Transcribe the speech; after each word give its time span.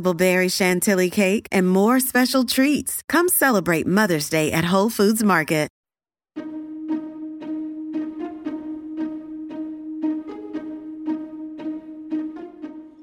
berry 0.00 0.48
chantilly 0.48 1.10
cake, 1.10 1.46
and 1.52 1.68
more 1.68 2.00
special 2.00 2.44
treats. 2.44 3.02
Come 3.08 3.28
celebrate 3.28 3.86
Mother's 3.86 4.30
Day 4.30 4.50
at 4.50 4.64
Whole 4.64 4.90
Foods 4.90 5.22
Market. 5.22 5.64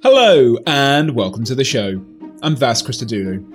Hello, 0.03 0.57
and 0.65 1.13
welcome 1.13 1.43
to 1.43 1.53
the 1.53 1.63
show. 1.63 2.03
I'm 2.41 2.55
Vas 2.55 2.81
Christodoulou. 2.81 3.45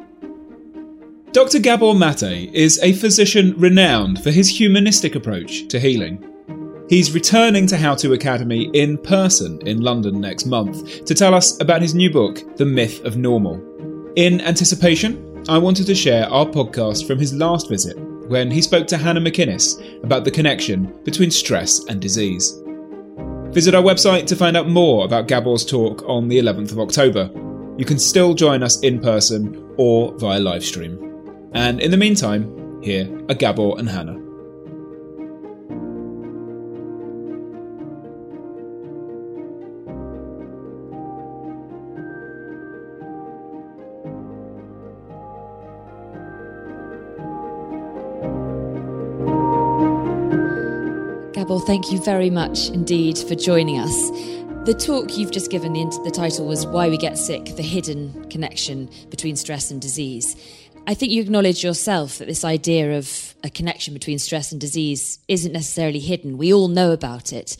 Dr. 1.32 1.58
Gabor 1.58 1.94
Maté 1.94 2.52
is 2.52 2.78
a 2.84 2.92
physician 2.92 3.52
renowned 3.58 4.22
for 4.22 4.30
his 4.30 4.48
humanistic 4.48 5.16
approach 5.16 5.66
to 5.66 5.80
healing. 5.80 6.24
He's 6.88 7.12
returning 7.12 7.66
to 7.66 7.76
How 7.76 7.96
To 7.96 8.12
Academy 8.12 8.70
in 8.72 8.96
person 8.96 9.60
in 9.66 9.80
London 9.80 10.20
next 10.20 10.46
month 10.46 11.04
to 11.04 11.14
tell 11.16 11.34
us 11.34 11.60
about 11.60 11.82
his 11.82 11.96
new 11.96 12.12
book, 12.12 12.56
The 12.58 12.64
Myth 12.64 13.04
of 13.04 13.16
Normal. 13.16 13.60
In 14.14 14.40
anticipation, 14.40 15.42
I 15.48 15.58
wanted 15.58 15.86
to 15.86 15.96
share 15.96 16.28
our 16.30 16.46
podcast 16.46 17.04
from 17.04 17.18
his 17.18 17.34
last 17.34 17.68
visit 17.68 17.98
when 18.28 18.52
he 18.52 18.62
spoke 18.62 18.86
to 18.86 18.96
Hannah 18.96 19.20
McInnes 19.20 20.04
about 20.04 20.24
the 20.24 20.30
connection 20.30 20.96
between 21.02 21.32
stress 21.32 21.84
and 21.86 22.00
disease. 22.00 22.62
Visit 23.48 23.74
our 23.74 23.82
website 23.82 24.28
to 24.28 24.36
find 24.36 24.56
out 24.56 24.68
more 24.68 25.04
about 25.04 25.26
Gabor's 25.26 25.64
talk 25.64 26.04
on 26.06 26.28
the 26.28 26.38
11th 26.38 26.70
of 26.70 26.78
October. 26.78 27.28
You 27.76 27.84
can 27.84 27.98
still 27.98 28.32
join 28.32 28.62
us 28.62 28.80
in 28.82 29.00
person 29.00 29.74
or 29.76 30.16
via 30.18 30.38
livestream. 30.38 31.50
And 31.52 31.80
in 31.80 31.90
the 31.90 31.96
meantime, 31.96 32.80
here 32.80 33.12
are 33.28 33.34
Gabor 33.34 33.76
and 33.76 33.88
Hannah. 33.88 34.25
Gabor, 51.46 51.60
thank 51.60 51.92
you 51.92 52.00
very 52.00 52.28
much 52.28 52.70
indeed 52.70 53.16
for 53.16 53.36
joining 53.36 53.78
us. 53.78 54.10
The 54.66 54.74
talk 54.76 55.16
you've 55.16 55.30
just 55.30 55.48
given, 55.48 55.74
the, 55.74 56.00
the 56.02 56.10
title 56.10 56.44
was 56.44 56.66
Why 56.66 56.88
We 56.88 56.98
Get 56.98 57.16
Sick 57.16 57.54
The 57.54 57.62
Hidden 57.62 58.30
Connection 58.30 58.90
Between 59.10 59.36
Stress 59.36 59.70
and 59.70 59.80
Disease. 59.80 60.34
I 60.88 60.94
think 60.94 61.12
you 61.12 61.22
acknowledge 61.22 61.62
yourself 61.62 62.18
that 62.18 62.26
this 62.26 62.44
idea 62.44 62.98
of 62.98 63.36
a 63.44 63.50
connection 63.50 63.94
between 63.94 64.18
stress 64.18 64.50
and 64.50 64.60
disease 64.60 65.20
isn't 65.28 65.52
necessarily 65.52 66.00
hidden. 66.00 66.36
We 66.36 66.52
all 66.52 66.66
know 66.66 66.90
about 66.90 67.32
it. 67.32 67.56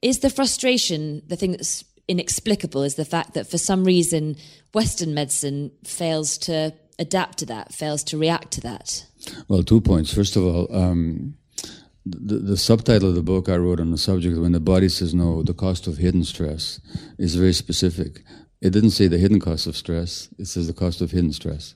Is 0.00 0.20
the 0.20 0.30
frustration 0.30 1.20
the 1.26 1.34
thing 1.34 1.50
that's 1.50 1.82
inexplicable? 2.06 2.84
Is 2.84 2.94
the 2.94 3.04
fact 3.04 3.34
that 3.34 3.50
for 3.50 3.58
some 3.58 3.82
reason 3.82 4.36
Western 4.74 5.12
medicine 5.12 5.72
fails 5.82 6.38
to 6.38 6.72
adapt 7.00 7.38
to 7.38 7.46
that, 7.46 7.74
fails 7.74 8.04
to 8.04 8.16
react 8.16 8.52
to 8.52 8.60
that? 8.60 9.06
Well, 9.48 9.64
two 9.64 9.80
points. 9.80 10.14
First 10.14 10.36
of 10.36 10.44
all, 10.44 10.68
um, 10.72 11.34
the, 12.06 12.36
the 12.36 12.56
subtitle 12.56 13.08
of 13.08 13.14
the 13.14 13.22
book 13.22 13.48
I 13.48 13.56
wrote 13.56 13.80
on 13.80 13.90
the 13.90 13.98
subject, 13.98 14.38
When 14.38 14.52
the 14.52 14.60
Body 14.60 14.88
Says 14.88 15.14
No, 15.14 15.42
the 15.42 15.54
cost 15.54 15.86
of 15.86 15.98
hidden 15.98 16.24
stress, 16.24 16.80
is 17.18 17.34
very 17.34 17.52
specific. 17.52 18.22
It 18.60 18.70
didn't 18.70 18.90
say 18.90 19.08
the 19.08 19.18
hidden 19.18 19.40
cost 19.40 19.66
of 19.66 19.76
stress, 19.76 20.28
it 20.38 20.46
says 20.46 20.66
the 20.66 20.72
cost 20.72 21.00
of 21.00 21.10
hidden 21.10 21.32
stress. 21.32 21.74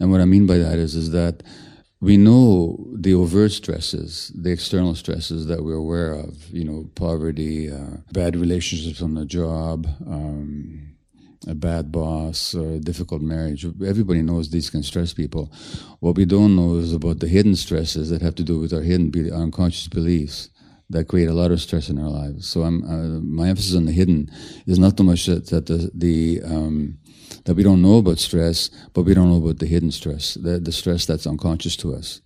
And 0.00 0.10
what 0.10 0.20
I 0.20 0.26
mean 0.26 0.46
by 0.46 0.58
that 0.58 0.78
is, 0.78 0.94
is 0.94 1.10
that 1.10 1.42
we 2.00 2.16
know 2.16 2.86
the 2.94 3.14
overt 3.14 3.50
stresses, 3.50 4.30
the 4.34 4.52
external 4.52 4.94
stresses 4.94 5.46
that 5.46 5.64
we're 5.64 5.74
aware 5.74 6.12
of, 6.12 6.48
you 6.50 6.64
know, 6.64 6.90
poverty, 6.94 7.70
uh, 7.70 7.98
bad 8.12 8.36
relationships 8.36 9.02
on 9.02 9.14
the 9.14 9.24
job, 9.24 9.86
um, 10.06 10.97
a 11.46 11.54
bad 11.54 11.92
boss 11.92 12.54
or 12.54 12.72
a 12.72 12.80
difficult 12.80 13.22
marriage. 13.22 13.64
Everybody 13.64 14.22
knows 14.22 14.50
these 14.50 14.70
can 14.70 14.82
stress 14.82 15.12
people. 15.12 15.52
What 16.00 16.16
we 16.16 16.24
don't 16.24 16.56
know 16.56 16.76
is 16.76 16.92
about 16.92 17.20
the 17.20 17.28
hidden 17.28 17.54
stresses 17.54 18.10
that 18.10 18.22
have 18.22 18.34
to 18.36 18.42
do 18.42 18.58
with 18.58 18.72
our 18.72 18.82
hidden, 18.82 19.32
our 19.32 19.42
unconscious 19.42 19.88
beliefs 19.88 20.50
that 20.90 21.08
create 21.08 21.28
a 21.28 21.34
lot 21.34 21.50
of 21.50 21.60
stress 21.60 21.90
in 21.90 21.98
our 21.98 22.08
lives. 22.08 22.48
So 22.48 22.62
uh, 22.62 22.70
my 22.70 23.48
emphasis 23.48 23.76
on 23.76 23.84
the 23.84 23.92
hidden 23.92 24.30
is 24.66 24.78
not 24.78 24.96
so 24.96 25.04
much 25.04 25.26
that, 25.26 25.46
that 25.48 25.66
the, 25.66 25.90
the 25.94 26.42
um, 26.44 26.98
that 27.44 27.54
we 27.54 27.62
don't 27.62 27.82
know 27.82 27.98
about 27.98 28.18
stress, 28.18 28.70
but 28.92 29.02
we 29.02 29.14
don't 29.14 29.30
know 29.30 29.36
about 29.36 29.58
the 29.58 29.66
hidden 29.66 29.90
stress, 29.90 30.34
the, 30.34 30.58
the 30.58 30.72
stress 30.72 31.06
that's 31.06 31.26
unconscious 31.26 31.76
to 31.76 31.94
us. 31.94 32.20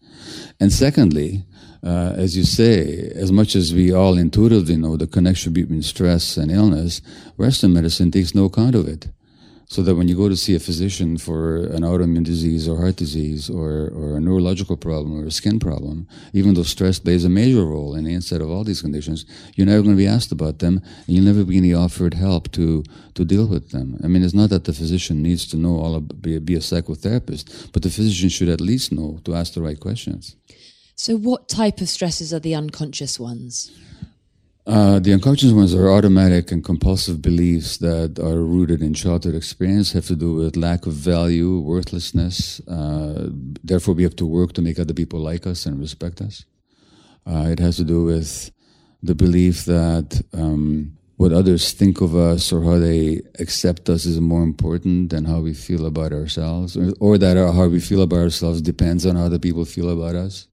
And 0.60 0.72
secondly, 0.72 1.44
uh, 1.84 2.14
as 2.16 2.36
you 2.36 2.44
say, 2.44 3.10
as 3.14 3.32
much 3.32 3.56
as 3.56 3.74
we 3.74 3.92
all 3.92 4.16
intuitively 4.16 4.76
know 4.76 4.96
the 4.96 5.06
connection 5.06 5.52
between 5.52 5.82
stress 5.82 6.36
and 6.36 6.50
illness, 6.50 7.00
Western 7.36 7.72
medicine 7.72 8.10
takes 8.10 8.34
no 8.34 8.44
account 8.44 8.74
of 8.74 8.86
it. 8.86 9.08
So 9.72 9.80
that 9.84 9.94
when 9.94 10.06
you 10.06 10.14
go 10.14 10.28
to 10.28 10.36
see 10.36 10.54
a 10.54 10.60
physician 10.60 11.16
for 11.16 11.64
an 11.76 11.80
autoimmune 11.80 12.24
disease 12.24 12.68
or 12.68 12.76
heart 12.76 12.96
disease 12.96 13.48
or, 13.48 13.88
or 13.94 14.18
a 14.18 14.20
neurological 14.20 14.76
problem 14.76 15.18
or 15.18 15.24
a 15.24 15.30
skin 15.30 15.58
problem, 15.58 16.06
even 16.34 16.52
though 16.52 16.62
stress 16.62 16.98
plays 16.98 17.24
a 17.24 17.30
major 17.30 17.64
role 17.64 17.94
in 17.94 18.04
the 18.04 18.14
onset 18.14 18.42
of 18.42 18.50
all 18.50 18.64
these 18.64 18.82
conditions, 18.82 19.24
you're 19.54 19.66
never 19.66 19.80
going 19.80 19.96
to 19.96 20.04
be 20.04 20.06
asked 20.06 20.30
about 20.30 20.58
them 20.58 20.82
and 21.06 21.16
you'll 21.16 21.24
never 21.24 21.42
be 21.42 21.56
any 21.56 21.72
offered 21.72 22.12
help 22.12 22.52
to, 22.52 22.84
to 23.14 23.24
deal 23.24 23.46
with 23.46 23.70
them. 23.70 23.98
I 24.04 24.08
mean, 24.08 24.22
it's 24.22 24.34
not 24.34 24.50
that 24.50 24.64
the 24.64 24.74
physician 24.74 25.22
needs 25.22 25.46
to 25.46 25.56
know 25.56 25.78
all 25.78 25.94
of, 25.94 26.20
be, 26.20 26.38
be 26.38 26.54
a 26.54 26.58
psychotherapist, 26.58 27.72
but 27.72 27.82
the 27.82 27.88
physician 27.88 28.28
should 28.28 28.50
at 28.50 28.60
least 28.60 28.92
know 28.92 29.20
to 29.24 29.34
ask 29.34 29.54
the 29.54 29.62
right 29.62 29.80
questions. 29.80 30.36
So, 30.96 31.16
what 31.16 31.48
type 31.48 31.80
of 31.80 31.88
stresses 31.88 32.34
are 32.34 32.40
the 32.40 32.54
unconscious 32.54 33.18
ones? 33.18 33.72
Uh, 34.64 35.00
the 35.00 35.12
unconscious 35.12 35.50
ones 35.50 35.74
are 35.74 35.90
automatic 35.90 36.52
and 36.52 36.62
compulsive 36.62 37.20
beliefs 37.20 37.78
that 37.78 38.18
are 38.20 38.42
rooted 38.44 38.80
in 38.80 38.94
childhood 38.94 39.34
experience, 39.34 39.92
have 39.92 40.06
to 40.06 40.14
do 40.14 40.34
with 40.34 40.56
lack 40.56 40.86
of 40.86 40.92
value, 40.92 41.58
worthlessness. 41.58 42.60
Uh, 42.68 43.28
therefore, 43.64 43.94
we 43.94 44.04
have 44.04 44.14
to 44.14 44.26
work 44.26 44.52
to 44.52 44.62
make 44.62 44.78
other 44.78 44.94
people 44.94 45.18
like 45.18 45.48
us 45.48 45.66
and 45.66 45.80
respect 45.80 46.20
us. 46.20 46.44
Uh, 47.26 47.48
it 47.48 47.58
has 47.58 47.76
to 47.76 47.84
do 47.84 48.04
with 48.04 48.52
the 49.02 49.16
belief 49.16 49.64
that 49.64 50.22
um, 50.32 50.96
what 51.16 51.32
others 51.32 51.72
think 51.72 52.00
of 52.00 52.14
us 52.14 52.52
or 52.52 52.62
how 52.62 52.78
they 52.78 53.20
accept 53.40 53.88
us 53.88 54.04
is 54.04 54.20
more 54.20 54.44
important 54.44 55.10
than 55.10 55.24
how 55.24 55.40
we 55.40 55.54
feel 55.54 55.86
about 55.86 56.12
ourselves, 56.12 56.76
or, 56.76 56.92
or 57.00 57.18
that 57.18 57.36
how 57.36 57.66
we 57.66 57.80
feel 57.80 58.02
about 58.02 58.20
ourselves 58.20 58.62
depends 58.62 59.06
on 59.06 59.16
how 59.16 59.24
other 59.24 59.40
people 59.40 59.64
feel 59.64 59.90
about 59.90 60.14
us 60.14 60.46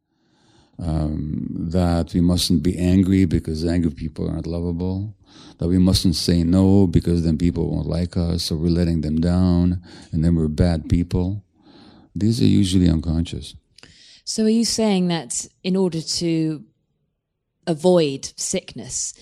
um, 0.81 1.47
that 1.51 2.13
we 2.13 2.21
mustn't 2.21 2.63
be 2.63 2.77
angry 2.77 3.25
because 3.25 3.65
angry 3.65 3.91
people 3.91 4.29
aren't 4.29 4.47
lovable, 4.47 5.15
that 5.57 5.67
we 5.67 5.77
mustn't 5.77 6.15
say 6.15 6.43
no 6.43 6.87
because 6.87 7.23
then 7.23 7.37
people 7.37 7.69
won't 7.69 7.87
like 7.87 8.15
us, 8.15 8.51
or 8.51 8.57
we're 8.57 8.69
letting 8.69 9.01
them 9.01 9.19
down, 9.19 9.81
and 10.11 10.23
then 10.23 10.35
we're 10.35 10.47
bad 10.47 10.89
people. 10.89 11.43
These 12.15 12.41
are 12.41 12.45
usually 12.45 12.89
unconscious. 12.89 13.55
So, 14.23 14.43
are 14.43 14.49
you 14.49 14.65
saying 14.65 15.07
that 15.07 15.47
in 15.63 15.75
order 15.75 16.01
to 16.01 16.63
avoid 17.67 18.31
sickness, 18.37 19.13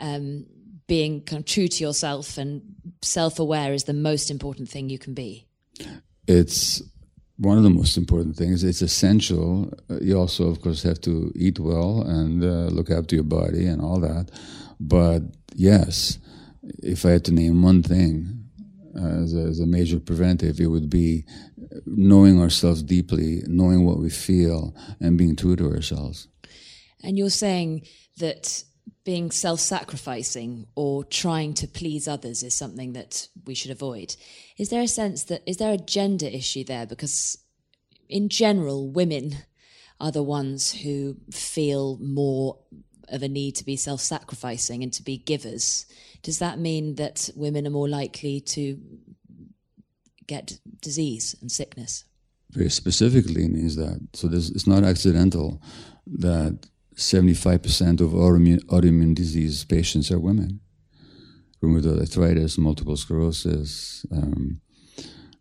um, 0.00 0.46
being 0.86 1.22
kind 1.22 1.40
of 1.40 1.46
true 1.46 1.68
to 1.68 1.84
yourself 1.84 2.38
and 2.38 2.62
self 3.02 3.38
aware 3.38 3.72
is 3.72 3.84
the 3.84 3.94
most 3.94 4.30
important 4.30 4.68
thing 4.68 4.88
you 4.88 4.98
can 4.98 5.14
be? 5.14 5.46
It's 6.26 6.82
one 7.36 7.58
of 7.58 7.64
the 7.64 7.70
most 7.70 7.96
important 7.96 8.36
things. 8.36 8.62
It's 8.62 8.82
essential. 8.82 9.72
Uh, 9.90 9.98
you 10.00 10.18
also, 10.18 10.48
of 10.48 10.60
course, 10.60 10.82
have 10.82 11.00
to 11.02 11.32
eat 11.34 11.58
well 11.58 12.02
and 12.02 12.42
uh, 12.42 12.68
look 12.72 12.90
after 12.90 13.14
your 13.14 13.24
body 13.24 13.66
and 13.66 13.82
all 13.82 14.00
that. 14.00 14.30
But 14.78 15.22
yes, 15.54 16.18
if 16.82 17.04
I 17.04 17.10
had 17.10 17.24
to 17.26 17.32
name 17.32 17.62
one 17.62 17.82
thing, 17.82 18.44
uh, 18.96 19.22
as, 19.22 19.34
a, 19.34 19.40
as 19.40 19.60
a 19.60 19.66
major 19.66 19.98
preventive, 19.98 20.60
it 20.60 20.68
would 20.68 20.88
be 20.88 21.24
knowing 21.86 22.40
ourselves 22.40 22.82
deeply, 22.82 23.42
knowing 23.46 23.84
what 23.84 23.98
we 23.98 24.10
feel, 24.10 24.74
and 25.00 25.18
being 25.18 25.34
true 25.34 25.56
to 25.56 25.66
ourselves. 25.66 26.28
And 27.02 27.18
you're 27.18 27.30
saying 27.30 27.86
that 28.18 28.62
being 29.04 29.30
self 29.30 29.60
sacrificing 29.60 30.66
or 30.74 31.04
trying 31.04 31.54
to 31.54 31.68
please 31.68 32.08
others 32.08 32.42
is 32.42 32.54
something 32.54 32.94
that 32.94 33.28
we 33.46 33.54
should 33.54 33.70
avoid. 33.70 34.16
Is 34.56 34.70
there 34.70 34.82
a 34.82 34.88
sense 34.88 35.24
that, 35.24 35.42
is 35.46 35.58
there 35.58 35.72
a 35.72 35.78
gender 35.78 36.26
issue 36.26 36.64
there? 36.64 36.86
Because 36.86 37.38
in 38.08 38.28
general, 38.28 38.90
women 38.90 39.36
are 40.00 40.10
the 40.10 40.22
ones 40.22 40.72
who 40.72 41.16
feel 41.30 41.98
more 41.98 42.58
of 43.08 43.22
a 43.22 43.28
need 43.28 43.54
to 43.56 43.64
be 43.64 43.76
self 43.76 44.00
sacrificing 44.00 44.82
and 44.82 44.92
to 44.94 45.02
be 45.02 45.18
givers. 45.18 45.86
Does 46.22 46.38
that 46.38 46.58
mean 46.58 46.94
that 46.94 47.28
women 47.36 47.66
are 47.66 47.70
more 47.70 47.88
likely 47.88 48.40
to 48.40 48.78
get 50.26 50.58
disease 50.80 51.36
and 51.40 51.52
sickness? 51.52 52.04
Very 52.50 52.70
specifically 52.70 53.48
means 53.48 53.76
that. 53.76 54.00
So 54.14 54.28
this, 54.28 54.50
it's 54.50 54.66
not 54.66 54.84
accidental 54.84 55.60
that 56.06 56.66
75% 56.96 58.00
of 58.00 58.10
autoimmune, 58.10 58.64
autoimmune 58.66 59.14
disease 59.14 59.64
patients 59.64 60.10
are 60.10 60.20
women. 60.20 60.60
Rheumatoid 61.62 62.00
arthritis, 62.00 62.58
multiple 62.58 62.96
sclerosis, 62.96 64.04
um, 64.12 64.60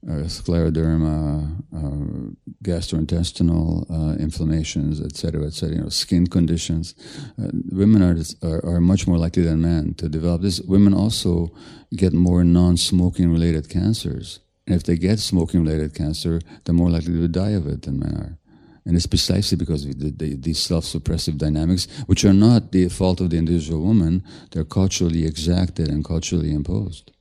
uh, 0.08 0.24
scleroderma, 0.28 1.64
uh, 1.74 2.34
gastrointestinal 2.64 3.90
uh, 3.90 4.16
inflammations, 4.18 5.00
etc., 5.02 5.46
etc. 5.46 5.76
You 5.76 5.82
know, 5.84 5.90
skin 5.90 6.28
conditions. 6.28 6.96
Uh, 7.42 7.50
women 7.72 8.02
are, 8.02 8.18
are, 8.48 8.66
are 8.66 8.82
much 8.82 9.08
more 9.08 9.18
likely 9.18 9.44
than 9.44 9.62
men 9.62 9.94
to 9.96 10.10
develop 10.10 10.42
this. 10.42 10.60
Women 10.62 10.94
also 10.94 11.52
get 11.96 12.14
more 12.14 12.44
non-smoking 12.44 13.32
related 13.32 13.70
cancers, 13.70 14.40
and 14.68 14.76
if 14.76 14.84
they 14.84 14.98
get 14.98 15.20
smoking-related 15.20 15.94
cancer, 15.94 16.42
they're 16.64 16.76
more 16.76 16.90
likely 16.90 17.14
to 17.14 17.28
die 17.28 17.52
of 17.52 17.68
it 17.68 17.84
than 17.84 18.00
men 18.00 18.16
are. 18.16 18.38
And 18.86 18.96
it's 18.96 19.06
precisely 19.06 19.58
because 19.58 19.86
of 19.86 20.00
the, 20.00 20.12
the, 20.12 20.36
these 20.36 20.60
self-suppressive 20.60 21.38
dynamics, 21.38 21.88
which 22.06 22.26
are 22.26 22.34
not 22.34 22.72
the 22.72 22.90
fault 22.90 23.22
of 23.22 23.30
the 23.30 23.38
individual 23.38 23.82
woman, 23.82 24.24
they're 24.52 24.66
culturally 24.66 25.26
exacted 25.26 25.88
and 25.88 26.04
culturally 26.04 26.54
imposed. 26.54 27.12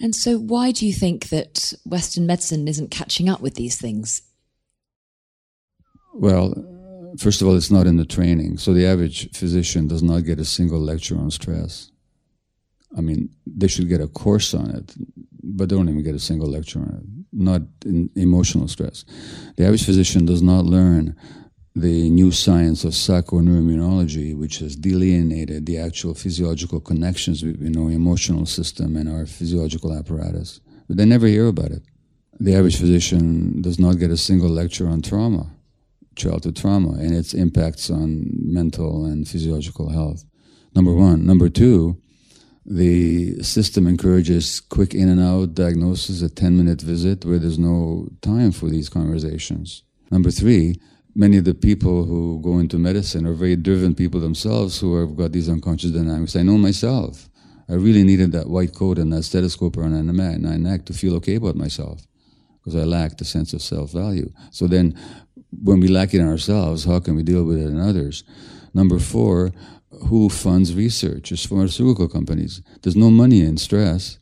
And 0.00 0.14
so, 0.14 0.38
why 0.38 0.72
do 0.72 0.86
you 0.86 0.92
think 0.92 1.28
that 1.28 1.74
Western 1.84 2.26
medicine 2.26 2.66
isn't 2.66 2.90
catching 2.90 3.28
up 3.28 3.40
with 3.40 3.54
these 3.54 3.76
things? 3.76 4.22
Well, 6.14 6.54
first 7.18 7.42
of 7.42 7.46
all, 7.46 7.54
it's 7.54 7.70
not 7.70 7.86
in 7.86 7.96
the 7.96 8.06
training. 8.06 8.58
So, 8.58 8.72
the 8.72 8.86
average 8.86 9.30
physician 9.36 9.86
does 9.86 10.02
not 10.02 10.24
get 10.24 10.40
a 10.40 10.44
single 10.44 10.80
lecture 10.80 11.18
on 11.18 11.30
stress. 11.30 11.90
I 12.96 13.02
mean, 13.02 13.28
they 13.46 13.68
should 13.68 13.88
get 13.88 14.00
a 14.00 14.08
course 14.08 14.54
on 14.54 14.70
it, 14.70 14.94
but 15.42 15.68
they 15.68 15.76
don't 15.76 15.88
even 15.88 16.02
get 16.02 16.14
a 16.14 16.18
single 16.18 16.48
lecture 16.48 16.80
on 16.80 16.88
it, 16.88 17.19
not 17.32 17.62
in 17.84 18.10
emotional 18.16 18.68
stress. 18.68 19.04
The 19.56 19.64
average 19.64 19.84
physician 19.84 20.26
does 20.26 20.42
not 20.42 20.64
learn 20.64 21.16
the 21.74 22.10
new 22.10 22.32
science 22.32 22.84
of 22.84 22.92
psychoneuroimmunology, 22.92 24.36
which 24.36 24.58
has 24.58 24.74
delineated 24.74 25.66
the 25.66 25.78
actual 25.78 26.14
physiological 26.14 26.80
connections 26.80 27.42
between 27.42 27.76
our 27.78 27.90
emotional 27.90 28.44
system 28.44 28.96
and 28.96 29.08
our 29.08 29.24
physiological 29.26 29.92
apparatus. 29.92 30.60
But 30.88 30.96
they 30.96 31.04
never 31.04 31.26
hear 31.26 31.46
about 31.46 31.70
it. 31.70 31.82
The 32.40 32.54
average 32.54 32.78
physician 32.78 33.62
does 33.62 33.78
not 33.78 33.98
get 33.98 34.10
a 34.10 34.16
single 34.16 34.48
lecture 34.48 34.88
on 34.88 35.02
trauma, 35.02 35.50
childhood 36.16 36.56
trauma, 36.56 36.94
and 36.94 37.14
its 37.14 37.34
impacts 37.34 37.90
on 37.90 38.26
mental 38.32 39.04
and 39.04 39.28
physiological 39.28 39.90
health. 39.90 40.24
Number 40.74 40.92
one. 40.92 41.24
Number 41.24 41.48
two, 41.48 42.00
the 42.70 43.42
system 43.42 43.88
encourages 43.88 44.60
quick 44.60 44.94
in 44.94 45.08
and 45.08 45.20
out 45.20 45.54
diagnosis, 45.54 46.22
a 46.22 46.30
10 46.30 46.56
minute 46.56 46.80
visit 46.80 47.24
where 47.24 47.40
there's 47.40 47.58
no 47.58 48.08
time 48.22 48.52
for 48.52 48.68
these 48.68 48.88
conversations. 48.88 49.82
Number 50.12 50.30
three, 50.30 50.80
many 51.16 51.36
of 51.36 51.44
the 51.44 51.54
people 51.54 52.04
who 52.04 52.40
go 52.40 52.60
into 52.60 52.78
medicine 52.78 53.26
are 53.26 53.34
very 53.34 53.56
driven 53.56 53.96
people 53.96 54.20
themselves 54.20 54.78
who 54.78 55.00
have 55.00 55.16
got 55.16 55.32
these 55.32 55.48
unconscious 55.48 55.90
dynamics. 55.90 56.36
I 56.36 56.42
know 56.42 56.58
myself. 56.58 57.28
I 57.68 57.74
really 57.74 58.04
needed 58.04 58.30
that 58.32 58.48
white 58.48 58.72
coat 58.72 58.98
and 58.98 59.12
that 59.12 59.24
stethoscope 59.24 59.76
around 59.76 60.06
my 60.16 60.56
neck 60.56 60.84
to 60.84 60.92
feel 60.92 61.16
okay 61.16 61.34
about 61.34 61.56
myself 61.56 62.06
because 62.62 62.80
I 62.80 62.84
lacked 62.84 63.20
a 63.20 63.24
sense 63.24 63.52
of 63.52 63.62
self 63.62 63.90
value. 63.90 64.30
So 64.52 64.68
then, 64.68 64.96
when 65.60 65.80
we 65.80 65.88
lack 65.88 66.14
it 66.14 66.20
in 66.20 66.28
ourselves, 66.28 66.84
how 66.84 67.00
can 67.00 67.16
we 67.16 67.24
deal 67.24 67.42
with 67.42 67.58
it 67.58 67.66
in 67.66 67.80
others? 67.80 68.22
Number 68.72 69.00
four, 69.00 69.50
who 70.02 70.28
funds 70.28 70.74
research? 70.74 71.32
It's 71.32 71.46
pharmaceutical 71.46 72.08
companies. 72.08 72.62
There's 72.82 72.96
no 72.96 73.10
money 73.10 73.42
in 73.42 73.56
stress. 73.56 74.18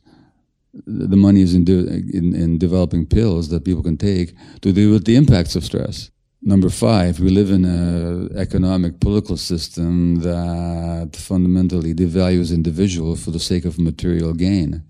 The 0.73 1.17
money 1.17 1.41
is 1.41 1.53
in, 1.53 1.65
de- 1.65 1.87
in, 2.17 2.35
in 2.35 2.57
developing 2.57 3.07
pills 3.07 3.49
that 3.49 3.65
people 3.65 3.83
can 3.83 3.97
take 3.97 4.33
to 4.61 4.71
deal 4.71 4.91
with 4.91 5.05
the 5.05 5.15
impacts 5.15 5.55
of 5.55 5.65
stress. 5.65 6.11
Number 6.41 6.69
five, 6.69 7.19
we 7.19 7.29
live 7.29 7.51
in 7.51 7.65
an 7.65 8.37
economic 8.37 9.01
political 9.01 9.35
system 9.35 10.21
that 10.21 11.15
fundamentally 11.15 11.93
devalues 11.93 12.53
individual 12.53 13.17
for 13.17 13.31
the 13.31 13.39
sake 13.39 13.65
of 13.65 13.77
material 13.77 14.33
gain. 14.33 14.83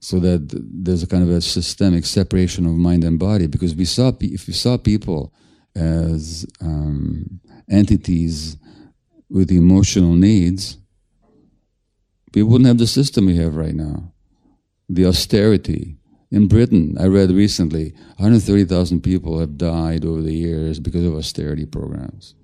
So 0.00 0.18
that 0.20 0.50
there's 0.52 1.02
a 1.02 1.06
kind 1.06 1.22
of 1.22 1.30
a 1.30 1.40
systemic 1.40 2.04
separation 2.04 2.66
of 2.66 2.72
mind 2.72 3.04
and 3.04 3.18
body 3.18 3.46
because 3.46 3.74
we 3.74 3.86
saw 3.86 4.12
if 4.20 4.46
we 4.46 4.52
saw 4.52 4.76
people 4.76 5.32
as 5.74 6.46
um, 6.60 7.40
entities 7.70 8.56
with 9.34 9.48
the 9.48 9.56
emotional 9.56 10.14
needs, 10.14 10.78
we 12.34 12.42
wouldn't 12.42 12.68
have 12.68 12.78
the 12.78 12.86
system 12.86 13.26
we 13.26 13.36
have 13.36 13.56
right 13.56 13.74
now. 13.74 14.12
The 14.88 15.06
austerity, 15.06 15.96
in 16.30 16.46
Britain, 16.46 16.96
I 17.00 17.06
read 17.06 17.32
recently, 17.32 17.94
130,000 18.16 19.00
people 19.00 19.40
have 19.40 19.58
died 19.58 20.04
over 20.04 20.22
the 20.22 20.32
years 20.32 20.78
because 20.78 21.04
of 21.04 21.16
austerity 21.16 21.66
programs. 21.66 22.36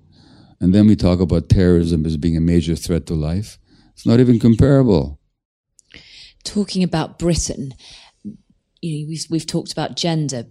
And 0.59 0.75
then 0.75 0.85
we 0.85 0.97
talk 0.97 1.21
about 1.21 1.47
terrorism 1.47 2.05
as 2.05 2.17
being 2.17 2.35
a 2.35 2.41
major 2.41 2.75
threat 2.75 3.05
to 3.05 3.13
life. 3.13 3.57
It's 3.93 4.05
not 4.05 4.19
even 4.19 4.37
comparable. 4.37 5.17
Talking 6.43 6.83
about 6.83 7.17
Britain, 7.17 7.73
you 8.81 9.05
know, 9.05 9.07
we've, 9.07 9.25
we've 9.29 9.47
talked 9.47 9.71
about 9.71 9.95
gender. 9.95 10.45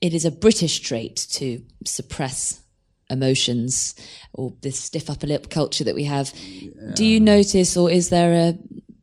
It 0.00 0.14
is 0.14 0.24
a 0.24 0.32
British 0.32 0.80
trait 0.80 1.14
to 1.32 1.62
suppress 1.84 2.65
emotions 3.10 3.94
or 4.32 4.52
this 4.62 4.78
stiff 4.78 5.08
upper 5.10 5.26
lip 5.26 5.50
culture 5.50 5.84
that 5.84 5.94
we 5.94 6.04
have. 6.04 6.32
Yeah. 6.36 6.94
Do 6.94 7.04
you 7.04 7.20
notice, 7.20 7.76
or 7.76 7.90
is 7.90 8.08
there 8.08 8.32
a 8.32 8.58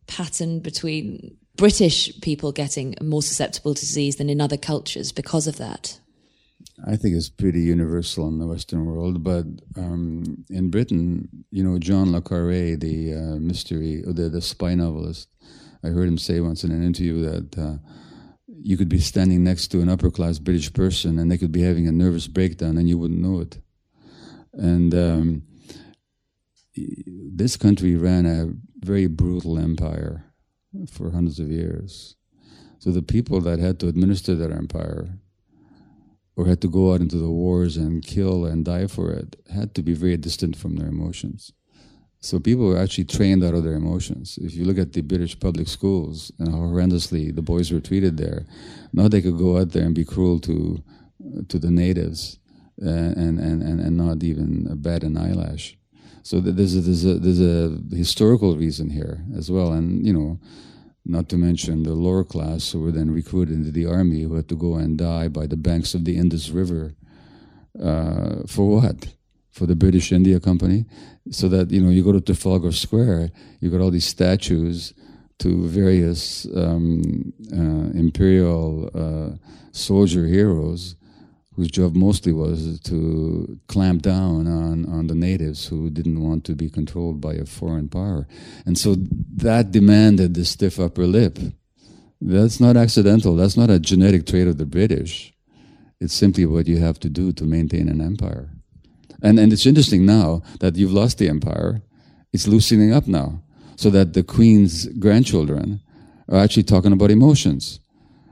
pattern 0.07 0.59
between 0.59 1.37
British 1.55 2.19
people 2.21 2.51
getting 2.51 2.95
more 3.01 3.21
susceptible 3.21 3.73
to 3.73 3.79
disease 3.79 4.15
than 4.17 4.29
in 4.29 4.41
other 4.41 4.57
cultures 4.57 5.11
because 5.11 5.47
of 5.47 5.57
that? 5.57 5.99
I 6.85 6.95
think 6.95 7.15
it's 7.15 7.29
pretty 7.29 7.61
universal 7.61 8.27
in 8.27 8.39
the 8.39 8.47
Western 8.47 8.85
world, 8.85 9.23
but 9.23 9.45
um, 9.77 10.43
in 10.49 10.69
Britain, 10.69 11.29
you 11.51 11.63
know, 11.63 11.77
John 11.77 12.11
le 12.11 12.21
Carré, 12.21 12.79
the 12.79 13.13
uh, 13.13 13.35
mystery, 13.39 14.01
the, 14.05 14.29
the 14.29 14.41
spy 14.41 14.73
novelist, 14.73 15.29
I 15.83 15.89
heard 15.89 16.07
him 16.07 16.17
say 16.17 16.39
once 16.39 16.63
in 16.63 16.71
an 16.71 16.83
interview 16.83 17.21
that 17.21 17.57
uh, 17.57 17.77
you 18.47 18.77
could 18.77 18.89
be 18.89 18.99
standing 18.99 19.43
next 19.43 19.67
to 19.69 19.81
an 19.81 19.89
upper 19.89 20.09
class 20.09 20.39
British 20.39 20.71
person 20.73 21.19
and 21.19 21.29
they 21.29 21.37
could 21.37 21.51
be 21.51 21.61
having 21.61 21.87
a 21.87 21.91
nervous 21.91 22.27
breakdown 22.27 22.77
and 22.77 22.89
you 22.89 22.97
wouldn't 22.97 23.21
know 23.21 23.41
it. 23.41 23.57
And 24.53 24.93
um, 24.93 25.43
this 26.75 27.57
country 27.57 27.95
ran 27.95 28.25
a 28.25 28.53
very 28.85 29.07
brutal 29.07 29.57
empire 29.57 30.25
for 30.89 31.11
hundreds 31.11 31.39
of 31.39 31.51
years. 31.51 32.15
So 32.79 32.91
the 32.91 33.01
people 33.01 33.39
that 33.41 33.59
had 33.59 33.79
to 33.79 33.87
administer 33.87 34.35
that 34.35 34.51
empire 34.51 35.19
or 36.35 36.47
had 36.47 36.61
to 36.61 36.67
go 36.67 36.93
out 36.93 37.01
into 37.01 37.17
the 37.17 37.29
wars 37.29 37.77
and 37.77 38.03
kill 38.03 38.45
and 38.45 38.65
die 38.65 38.87
for 38.87 39.11
it 39.11 39.35
had 39.53 39.75
to 39.75 39.83
be 39.83 39.93
very 39.93 40.17
distant 40.17 40.55
from 40.55 40.75
their 40.75 40.87
emotions. 40.87 41.53
So 42.19 42.39
people 42.39 42.65
were 42.65 42.77
actually 42.77 43.03
trained 43.05 43.43
out 43.43 43.53
of 43.53 43.63
their 43.63 43.73
emotions. 43.73 44.39
If 44.41 44.55
you 44.55 44.63
look 44.65 44.77
at 44.77 44.93
the 44.93 45.01
British 45.01 45.39
public 45.39 45.67
schools 45.67 46.31
and 46.39 46.49
how 46.49 46.59
horrendously 46.59 47.35
the 47.35 47.41
boys 47.41 47.71
were 47.71 47.81
treated 47.81 48.17
there, 48.17 48.45
now 48.93 49.07
they 49.09 49.21
could 49.21 49.37
go 49.37 49.57
out 49.57 49.71
there 49.71 49.83
and 49.83 49.93
be 49.93 50.05
cruel 50.05 50.39
to 50.41 50.83
to 51.47 51.57
the 51.57 51.71
natives 51.71 52.39
and, 52.87 53.39
and, 53.39 53.61
and, 53.61 53.79
and 53.79 53.97
not 53.97 54.23
even 54.23 54.67
a 54.69 54.75
bat 54.75 55.03
an 55.03 55.17
eyelash. 55.17 55.77
So 56.23 56.39
there's 56.39 56.75
a, 56.75 56.81
there's 56.81 57.05
a 57.05 57.19
there's 57.19 57.41
a 57.41 57.77
historical 57.95 58.55
reason 58.55 58.89
here 58.89 59.25
as 59.35 59.51
well, 59.51 59.73
and 59.73 60.05
you 60.07 60.13
know, 60.13 60.39
not 61.05 61.27
to 61.29 61.37
mention 61.37 61.83
the 61.83 61.93
lower 61.93 62.23
class 62.23 62.71
who 62.71 62.79
were 62.79 62.93
then 62.93 63.11
recruited 63.11 63.55
into 63.55 63.71
the 63.71 63.85
army 63.85 64.21
who 64.21 64.35
had 64.35 64.47
to 64.47 64.55
go 64.55 64.75
and 64.75 64.97
die 64.97 65.27
by 65.27 65.47
the 65.47 65.57
banks 65.57 65.93
of 65.93 66.05
the 66.05 66.15
Indus 66.15 66.49
River. 66.49 66.95
Uh, 67.77 68.43
for 68.47 68.69
what? 68.69 69.13
For 69.51 69.65
the 69.65 69.75
British 69.75 70.11
India 70.11 70.39
Company, 70.39 70.85
so 71.29 71.49
that 71.49 71.71
you 71.71 71.81
know 71.81 71.89
you 71.89 72.03
go 72.03 72.13
to 72.13 72.21
Trafalgar 72.21 72.71
Square, 72.71 73.31
you 73.59 73.69
got 73.69 73.81
all 73.81 73.91
these 73.91 74.07
statues 74.07 74.93
to 75.39 75.67
various 75.67 76.47
um, 76.55 77.33
uh, 77.51 77.97
imperial 77.99 78.89
uh, 78.95 79.35
soldier 79.73 80.25
heroes 80.25 80.95
whose 81.55 81.69
job 81.69 81.95
mostly 81.95 82.33
was 82.33 82.79
to 82.81 83.59
clamp 83.67 84.01
down 84.01 84.47
on, 84.47 84.85
on 84.87 85.07
the 85.07 85.15
natives 85.15 85.67
who 85.67 85.89
didn't 85.89 86.21
want 86.21 86.43
to 86.45 86.55
be 86.55 86.69
controlled 86.69 87.21
by 87.21 87.33
a 87.33 87.45
foreign 87.45 87.87
power. 87.87 88.27
And 88.65 88.77
so 88.77 88.95
that 89.35 89.71
demanded 89.71 90.33
the 90.33 90.45
stiff 90.45 90.79
upper 90.79 91.05
lip 91.05 91.37
That's 92.25 92.59
not 92.59 92.77
accidental. 92.77 93.35
That's 93.35 93.57
not 93.57 93.69
a 93.69 93.79
genetic 93.79 94.25
trait 94.25 94.47
of 94.47 94.57
the 94.57 94.65
British. 94.65 95.33
It's 95.99 96.13
simply 96.13 96.45
what 96.45 96.67
you 96.67 96.77
have 96.77 96.99
to 97.01 97.09
do 97.09 97.33
to 97.33 97.43
maintain 97.43 97.89
an 97.89 97.99
empire. 97.99 98.49
And, 99.21 99.39
and 99.39 99.51
it's 99.51 99.65
interesting 99.65 100.05
now 100.05 100.41
that 100.59 100.75
you've 100.77 100.93
lost 100.93 101.17
the 101.17 101.27
empire, 101.27 101.81
it's 102.31 102.47
loosening 102.47 102.93
up 102.93 103.07
now. 103.07 103.43
So 103.75 103.89
that 103.89 104.13
the 104.13 104.23
queen's 104.23 104.85
grandchildren 104.99 105.81
are 106.29 106.37
actually 106.37 106.63
talking 106.63 106.93
about 106.93 107.11
emotions. 107.11 107.79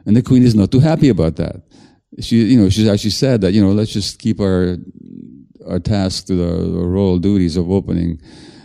And 0.06 0.16
the 0.16 0.22
queen 0.22 0.44
is 0.44 0.56
not 0.56 0.72
too 0.72 0.80
happy 0.80 1.10
about 1.10 1.36
that. 1.38 1.62
She, 2.20 2.44
you 2.44 2.60
know, 2.60 2.70
she 2.70 2.89
actually 2.89 3.12
said 3.12 3.41
that, 3.41 3.53
you 3.53 3.62
know, 3.62 3.72
let's 3.72 3.94
just 3.94 4.20
keep 4.20 4.39
our, 4.39 4.77
our 5.68 5.80
task 5.80 6.27
to 6.27 6.36
the, 6.36 6.70
the 6.70 6.86
royal 6.86 7.20
duties 7.20 7.56
of 7.56 7.70
opening 7.72 8.22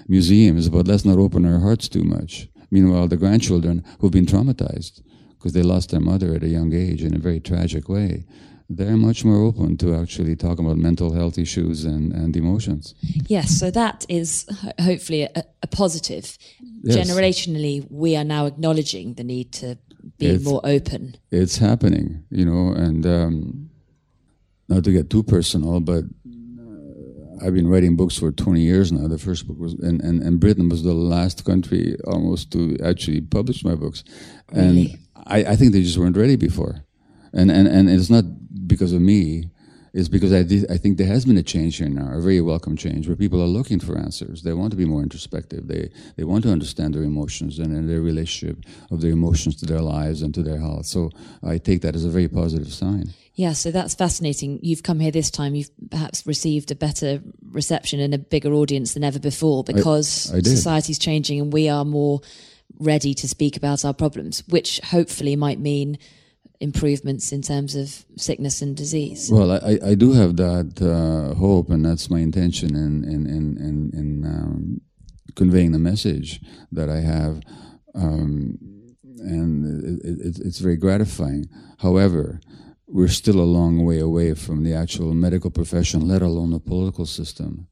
museums, 0.08 0.68
but 0.68 0.86
let's 0.88 1.04
not 1.04 1.18
open 1.18 1.46
our 1.46 1.60
hearts 1.60 1.88
too 1.88 2.02
much. 2.02 2.48
Meanwhile, 2.70 3.08
the 3.08 3.16
grandchildren 3.16 3.84
who've 4.00 4.10
been 4.10 4.26
traumatized 4.26 5.02
because 5.38 5.52
they 5.52 5.62
lost 5.62 5.90
their 5.90 6.00
mother 6.00 6.34
at 6.34 6.42
a 6.42 6.48
young 6.48 6.72
age 6.74 7.04
in 7.04 7.14
a 7.14 7.18
very 7.18 7.38
tragic 7.38 7.88
way, 7.88 8.24
they're 8.68 8.96
much 8.96 9.24
more 9.24 9.42
open 9.42 9.76
to 9.76 9.94
actually 9.94 10.34
talking 10.34 10.64
about 10.64 10.76
mental 10.76 11.12
health 11.12 11.38
issues 11.38 11.84
and, 11.84 12.12
and 12.12 12.36
emotions. 12.36 12.94
Yes, 13.28 13.50
so 13.50 13.70
that 13.70 14.04
is 14.08 14.44
hopefully 14.80 15.22
a, 15.22 15.44
a 15.62 15.66
positive. 15.68 16.36
Yes. 16.82 16.96
Generationally, 16.96 17.86
we 17.90 18.16
are 18.16 18.24
now 18.24 18.46
acknowledging 18.46 19.14
the 19.14 19.22
need 19.22 19.52
to 19.52 19.78
be 20.18 20.26
it's, 20.26 20.44
more 20.44 20.60
open. 20.64 21.16
It's 21.30 21.58
happening, 21.58 22.24
you 22.30 22.44
know, 22.44 22.72
and 22.72 23.06
um, 23.06 23.70
not 24.68 24.84
to 24.84 24.92
get 24.92 25.10
too 25.10 25.22
personal, 25.22 25.80
but 25.80 26.04
I've 27.42 27.54
been 27.54 27.68
writing 27.68 27.96
books 27.96 28.16
for 28.16 28.32
20 28.32 28.60
years 28.60 28.92
now. 28.92 29.08
The 29.08 29.18
first 29.18 29.46
book 29.46 29.58
was, 29.58 29.74
and, 29.74 30.00
and, 30.02 30.22
and 30.22 30.40
Britain 30.40 30.68
was 30.68 30.82
the 30.82 30.94
last 30.94 31.44
country 31.44 31.96
almost 32.06 32.50
to 32.52 32.76
actually 32.82 33.20
publish 33.20 33.64
my 33.64 33.74
books. 33.74 34.04
Really? 34.52 34.92
And 34.92 34.98
I, 35.26 35.52
I 35.52 35.56
think 35.56 35.72
they 35.72 35.82
just 35.82 35.98
weren't 35.98 36.16
ready 36.16 36.36
before. 36.36 36.84
And, 37.32 37.50
and, 37.50 37.68
and 37.68 37.90
it's 37.90 38.10
not 38.10 38.24
because 38.66 38.92
of 38.92 39.02
me, 39.02 39.50
it's 39.96 40.08
because 40.08 40.30
I, 40.30 40.40
I 40.72 40.76
think 40.76 40.98
there 40.98 41.06
has 41.06 41.24
been 41.24 41.38
a 41.38 41.42
change 41.42 41.78
here 41.78 41.88
now, 41.88 42.12
a 42.12 42.20
very 42.20 42.42
welcome 42.42 42.76
change, 42.76 43.08
where 43.08 43.16
people 43.16 43.40
are 43.40 43.46
looking 43.46 43.80
for 43.80 43.96
answers. 43.96 44.42
They 44.42 44.52
want 44.52 44.70
to 44.72 44.76
be 44.76 44.84
more 44.84 45.02
introspective. 45.02 45.68
They, 45.68 45.90
they 46.16 46.24
want 46.24 46.44
to 46.44 46.52
understand 46.52 46.94
their 46.94 47.02
emotions 47.02 47.58
and, 47.58 47.74
and 47.74 47.88
their 47.88 48.02
relationship 48.02 48.58
of 48.90 49.00
their 49.00 49.12
emotions 49.12 49.56
to 49.56 49.64
their 49.64 49.80
lives 49.80 50.20
and 50.20 50.34
to 50.34 50.42
their 50.42 50.60
health. 50.60 50.84
So 50.84 51.10
I 51.42 51.56
take 51.56 51.80
that 51.80 51.94
as 51.94 52.04
a 52.04 52.10
very 52.10 52.28
positive 52.28 52.74
sign. 52.74 53.14
Yeah, 53.36 53.54
so 53.54 53.70
that's 53.70 53.94
fascinating. 53.94 54.60
You've 54.62 54.82
come 54.82 55.00
here 55.00 55.10
this 55.10 55.30
time. 55.30 55.54
You've 55.54 55.70
perhaps 55.90 56.26
received 56.26 56.70
a 56.70 56.74
better 56.74 57.22
reception 57.50 57.98
and 57.98 58.12
a 58.12 58.18
bigger 58.18 58.52
audience 58.52 58.92
than 58.92 59.02
ever 59.02 59.18
before 59.18 59.64
because 59.64 60.30
I, 60.30 60.38
I 60.38 60.40
society's 60.42 60.98
changing 60.98 61.40
and 61.40 61.50
we 61.50 61.70
are 61.70 61.86
more 61.86 62.20
ready 62.78 63.14
to 63.14 63.28
speak 63.28 63.56
about 63.56 63.82
our 63.86 63.94
problems, 63.94 64.42
which 64.46 64.78
hopefully 64.80 65.36
might 65.36 65.58
mean 65.58 65.98
improvements 66.60 67.32
in 67.32 67.42
terms 67.42 67.74
of 67.74 68.04
sickness 68.16 68.62
and 68.62 68.76
disease. 68.76 69.30
Well, 69.30 69.52
I, 69.52 69.78
I 69.84 69.94
do 69.94 70.12
have 70.12 70.36
that 70.36 70.80
uh, 70.80 71.34
hope, 71.34 71.70
and 71.70 71.84
that's 71.84 72.10
my 72.10 72.20
intention 72.20 72.74
in 72.74 73.04
in 73.04 73.26
in 73.26 73.56
in, 73.58 73.90
in 73.94 74.24
um, 74.24 74.80
conveying 75.34 75.72
the 75.72 75.78
message 75.78 76.40
that 76.72 76.88
I 76.88 77.00
have, 77.00 77.40
um, 77.94 78.58
and 79.18 79.84
it, 79.84 80.26
it, 80.26 80.38
it's 80.44 80.58
very 80.58 80.76
gratifying. 80.76 81.46
However 81.78 82.40
we're 82.86 83.08
still 83.08 83.40
a 83.40 83.54
long 83.58 83.84
way 83.84 83.98
away 83.98 84.34
from 84.34 84.62
the 84.62 84.72
actual 84.72 85.12
medical 85.12 85.50
profession, 85.50 86.06
let 86.06 86.22
alone 86.22 86.52
the 86.52 86.60
political 86.60 87.04
system, 87.04 87.66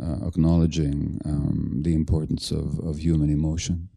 uh, 0.00 0.26
acknowledging 0.26 1.20
um, 1.24 1.80
the 1.82 1.94
importance 1.94 2.50
of, 2.50 2.78
of 2.80 2.98
human 2.98 3.30
emotion. 3.30 3.88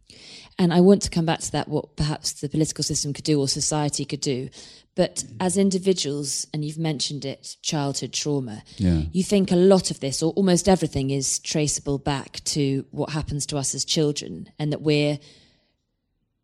And 0.60 0.74
I 0.74 0.82
want 0.82 1.02
to 1.04 1.10
come 1.10 1.26
back 1.26 1.40
to 1.40 1.52
that, 1.54 1.68
what 1.68 1.96
perhaps 1.96 2.34
the 2.34 2.50
political 2.50 2.84
system 2.84 3.14
could 3.14 3.26
do 3.26 3.40
or 3.40 3.48
society 3.48 4.06
could 4.06 4.22
do. 4.22 4.50
But 4.96 5.24
as 5.40 5.58
individuals, 5.58 6.46
and 6.54 6.64
you've 6.64 6.78
mentioned 6.78 7.26
it, 7.26 7.58
childhood 7.64 8.14
trauma, 8.14 8.64
yeah. 8.78 9.02
you 9.12 9.24
think 9.24 9.52
a 9.52 9.56
lot 9.56 9.90
of 9.90 10.00
this, 10.00 10.22
or 10.22 10.32
almost 10.34 10.70
everything, 10.70 11.10
is 11.10 11.40
traceable 11.40 11.98
back 11.98 12.44
to 12.46 12.86
what 12.92 13.10
happens 13.10 13.48
to 13.48 13.58
us 13.58 13.74
as 13.74 13.84
children, 13.84 14.52
and 14.60 14.72
that 14.72 14.82
we're 14.82 15.18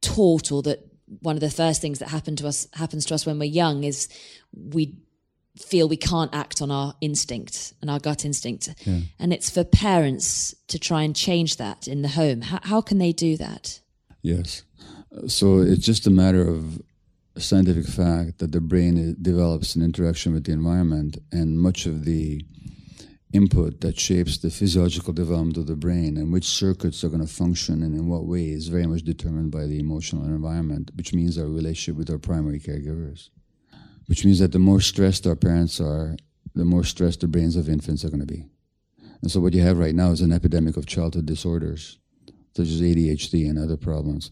taught 0.01 0.51
or 0.51 0.63
that 0.63 0.79
one 1.21 1.35
of 1.35 1.41
the 1.41 1.51
first 1.51 1.81
things 1.81 1.99
that 1.99 2.09
happen 2.09 2.35
to 2.37 2.47
us 2.47 2.67
happens 2.73 3.05
to 3.05 3.13
us 3.13 3.25
when 3.25 3.37
we're 3.39 3.45
young 3.45 3.83
is 3.83 4.07
we 4.53 4.95
feel 5.57 5.89
we 5.89 5.97
can't 5.97 6.33
act 6.33 6.61
on 6.61 6.71
our 6.71 6.95
instinct 7.01 7.73
and 7.81 7.89
our 7.89 7.99
gut 7.99 8.25
instinct. 8.25 8.69
Yeah. 8.85 9.01
And 9.19 9.33
it's 9.33 9.49
for 9.49 9.63
parents 9.63 10.55
to 10.67 10.79
try 10.79 11.03
and 11.03 11.15
change 11.15 11.57
that 11.57 11.87
in 11.87 12.01
the 12.01 12.07
home. 12.07 12.41
How, 12.41 12.59
how 12.63 12.81
can 12.81 12.97
they 12.97 13.11
do 13.11 13.37
that? 13.37 13.81
Yes. 14.21 14.63
So 15.27 15.59
it's 15.59 15.85
just 15.85 16.07
a 16.07 16.11
matter 16.11 16.47
of 16.47 16.81
scientific 17.37 17.87
fact 17.87 18.39
that 18.39 18.51
the 18.51 18.61
brain 18.61 19.11
uh, 19.11 19.13
develops 19.21 19.75
an 19.75 19.81
interaction 19.81 20.33
with 20.33 20.43
the 20.45 20.51
environment, 20.51 21.17
and 21.31 21.59
much 21.59 21.85
of 21.85 22.05
the 22.05 22.43
input 23.31 23.81
that 23.81 23.99
shapes 23.99 24.39
the 24.39 24.49
physiological 24.49 25.13
development 25.13 25.55
of 25.57 25.67
the 25.67 25.75
brain 25.75 26.17
and 26.17 26.33
which 26.33 26.45
circuits 26.45 27.03
are 27.03 27.09
going 27.09 27.21
to 27.21 27.31
function 27.31 27.83
and 27.83 27.93
in 27.93 28.07
what 28.07 28.25
way 28.25 28.49
is 28.49 28.69
very 28.69 28.87
much 28.87 29.03
determined 29.03 29.51
by 29.51 29.67
the 29.67 29.79
emotional 29.79 30.25
environment, 30.25 30.89
which 30.95 31.13
means 31.13 31.37
our 31.37 31.45
relationship 31.45 31.95
with 31.95 32.09
our 32.09 32.17
primary 32.17 32.59
caregivers. 32.59 33.29
Which 34.07 34.25
means 34.25 34.39
that 34.39 34.51
the 34.51 34.59
more 34.59 34.81
stressed 34.81 35.27
our 35.27 35.35
parents 35.35 35.79
are, 35.79 36.17
the 36.55 36.65
more 36.65 36.83
stressed 36.83 37.19
the 37.19 37.27
brains 37.27 37.55
of 37.55 37.69
infants 37.69 38.03
are 38.03 38.09
going 38.09 38.21
to 38.21 38.25
be. 38.25 38.47
And 39.21 39.29
so 39.29 39.39
what 39.39 39.53
you 39.53 39.61
have 39.61 39.77
right 39.77 39.93
now 39.93 40.09
is 40.09 40.21
an 40.21 40.31
epidemic 40.31 40.77
of 40.77 40.87
childhood 40.87 41.27
disorders, 41.27 41.99
such 42.55 42.67
as 42.67 42.81
ADHD 42.81 43.49
and 43.49 43.57
other 43.57 43.77
problems, 43.77 44.31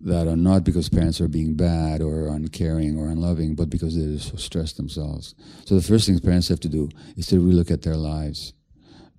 that 0.00 0.28
are 0.28 0.36
not 0.36 0.64
because 0.64 0.88
parents 0.88 1.20
are 1.20 1.28
being 1.28 1.54
bad 1.54 2.00
or 2.00 2.28
uncaring 2.28 2.96
or 2.96 3.08
unloving, 3.08 3.54
but 3.54 3.68
because 3.68 3.96
they're 3.96 4.18
so 4.18 4.36
stressed 4.36 4.76
themselves. 4.76 5.34
So 5.64 5.74
the 5.74 5.82
first 5.82 6.06
thing 6.06 6.18
parents 6.20 6.48
have 6.48 6.60
to 6.60 6.68
do 6.68 6.88
is 7.16 7.26
to 7.28 7.36
relook 7.36 7.70
at 7.70 7.82
their 7.82 7.96
lives. 7.96 8.52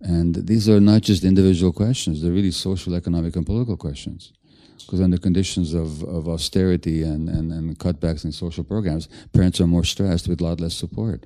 And 0.01 0.36
these 0.36 0.70
are 0.70 0.79
not 0.79 1.01
just 1.01 1.25
individual 1.25 1.74
questions, 1.74 2.22
they're 2.22 2.32
really 2.32 2.51
social, 2.51 2.96
economic, 2.96 3.36
and 3.36 3.46
political 3.46 3.75
questions. 3.75 4.32
Because 4.77 5.01
under 5.01 5.18
conditions 5.18 5.74
of, 5.74 6.03
of 6.03 6.29
austerity 6.29 7.03
and, 7.03 7.27
and, 7.27 7.51
and 7.51 7.77
cutbacks 7.77 8.24
in 8.24 8.32
social 8.32 8.63
programs, 8.63 9.10
parents 9.34 9.60
are 9.60 9.68
more 9.68 9.84
stressed 9.84 10.27
with 10.27 10.39
a 10.39 10.44
lot 10.44 10.62
less 10.62 10.74
support. 10.74 11.25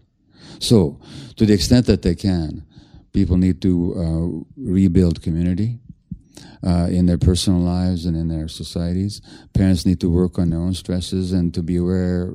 So, 0.59 0.99
to 1.37 1.45
the 1.45 1.53
extent 1.53 1.85
that 1.85 2.01
they 2.01 2.15
can, 2.15 2.65
people 3.13 3.37
need 3.37 3.61
to 3.61 3.93
uh, 3.95 4.43
rebuild 4.57 5.21
community 5.21 5.79
uh, 6.65 6.87
in 6.89 7.05
their 7.05 7.17
personal 7.17 7.59
lives 7.59 8.05
and 8.05 8.15
in 8.15 8.27
their 8.27 8.47
societies. 8.47 9.21
Parents 9.53 9.85
need 9.85 9.99
to 10.01 10.09
work 10.09 10.39
on 10.39 10.49
their 10.49 10.59
own 10.59 10.73
stresses 10.73 11.31
and 11.31 11.53
to 11.53 11.61
be 11.61 11.77
aware 11.77 12.33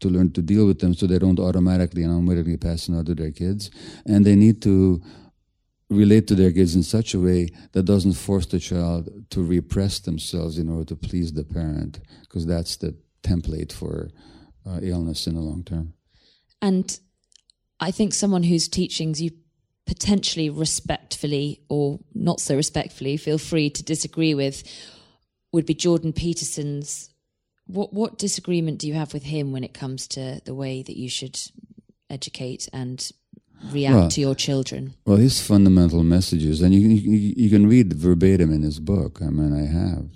to 0.00 0.08
learn 0.08 0.32
to 0.32 0.42
deal 0.42 0.66
with 0.66 0.80
them 0.80 0.94
so 0.94 1.06
they 1.06 1.18
don't 1.18 1.38
automatically 1.38 2.02
and 2.02 2.12
unwittingly 2.12 2.56
pass 2.56 2.86
them 2.86 2.98
on 2.98 3.04
to 3.04 3.14
their 3.14 3.30
kids. 3.30 3.70
And 4.04 4.24
they 4.24 4.34
need 4.34 4.60
to 4.62 5.00
relate 5.88 6.26
to 6.26 6.34
their 6.34 6.50
kids 6.50 6.74
in 6.74 6.82
such 6.82 7.14
a 7.14 7.20
way 7.20 7.48
that 7.72 7.84
doesn't 7.84 8.14
force 8.14 8.46
the 8.46 8.58
child 8.58 9.08
to 9.30 9.42
repress 9.42 10.00
themselves 10.00 10.58
in 10.58 10.68
order 10.68 10.84
to 10.86 10.96
please 10.96 11.32
the 11.32 11.44
parent, 11.44 12.00
because 12.22 12.46
that's 12.46 12.76
the 12.76 12.96
template 13.22 13.72
for 13.72 14.10
uh, 14.66 14.80
illness 14.82 15.26
in 15.26 15.34
the 15.34 15.40
long 15.40 15.62
term. 15.62 15.92
And 16.60 16.98
I 17.78 17.90
think 17.90 18.14
someone 18.14 18.44
whose 18.44 18.68
teachings 18.68 19.20
you 19.20 19.30
potentially 19.86 20.48
respectfully 20.48 21.60
or 21.68 21.98
not 22.14 22.40
so 22.40 22.54
respectfully 22.54 23.16
feel 23.16 23.38
free 23.38 23.68
to 23.68 23.82
disagree 23.82 24.34
with 24.34 24.62
would 25.52 25.66
be 25.66 25.74
Jordan 25.74 26.12
Peterson's. 26.12 27.10
What 27.66 27.92
what 27.92 28.18
disagreement 28.18 28.78
do 28.78 28.88
you 28.88 28.94
have 28.94 29.12
with 29.12 29.22
him 29.22 29.52
when 29.52 29.64
it 29.64 29.74
comes 29.74 30.08
to 30.08 30.40
the 30.44 30.54
way 30.54 30.82
that 30.82 30.96
you 30.96 31.08
should 31.08 31.38
educate 32.10 32.68
and 32.72 33.10
react 33.70 33.94
well, 33.94 34.08
to 34.10 34.20
your 34.20 34.34
children? 34.34 34.94
Well, 35.06 35.18
his 35.18 35.40
fundamental 35.40 36.02
messages, 36.02 36.60
and 36.60 36.74
you, 36.74 36.80
you 36.88 37.34
you 37.36 37.50
can 37.50 37.68
read 37.68 37.92
verbatim 37.92 38.52
in 38.52 38.62
his 38.62 38.80
book. 38.80 39.20
I 39.22 39.26
mean, 39.26 39.52
I 39.52 39.66
have, 39.66 40.08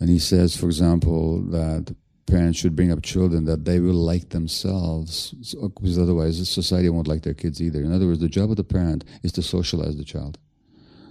and 0.00 0.08
he 0.08 0.18
says, 0.18 0.56
for 0.56 0.66
example, 0.66 1.42
that 1.50 1.94
parents 2.30 2.58
should 2.58 2.76
bring 2.76 2.92
up 2.92 3.02
children 3.02 3.44
that 3.44 3.64
they 3.64 3.80
will 3.80 3.94
like 3.94 4.28
themselves, 4.28 5.32
because 5.60 5.98
otherwise 5.98 6.48
society 6.48 6.88
won't 6.88 7.08
like 7.08 7.22
their 7.22 7.34
kids 7.34 7.60
either. 7.60 7.80
In 7.80 7.92
other 7.92 8.06
words, 8.06 8.20
the 8.20 8.28
job 8.28 8.50
of 8.50 8.56
the 8.56 8.64
parent 8.64 9.04
is 9.22 9.32
to 9.32 9.42
socialize 9.42 9.96
the 9.96 10.04
child. 10.04 10.38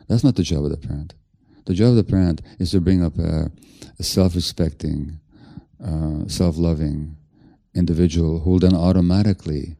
That's 0.07 0.23
not 0.23 0.35
the 0.35 0.43
job 0.43 0.63
of 0.63 0.71
the 0.71 0.87
parent. 0.87 1.13
The 1.65 1.73
job 1.73 1.89
of 1.89 1.95
the 1.97 2.03
parent 2.03 2.41
is 2.59 2.71
to 2.71 2.79
bring 2.79 3.03
up 3.03 3.17
a, 3.17 3.51
a 3.99 4.03
self-respecting, 4.03 5.19
uh, 5.83 6.27
self-loving 6.27 7.17
individual 7.75 8.39
who 8.39 8.51
will 8.51 8.59
then 8.59 8.75
automatically 8.75 9.75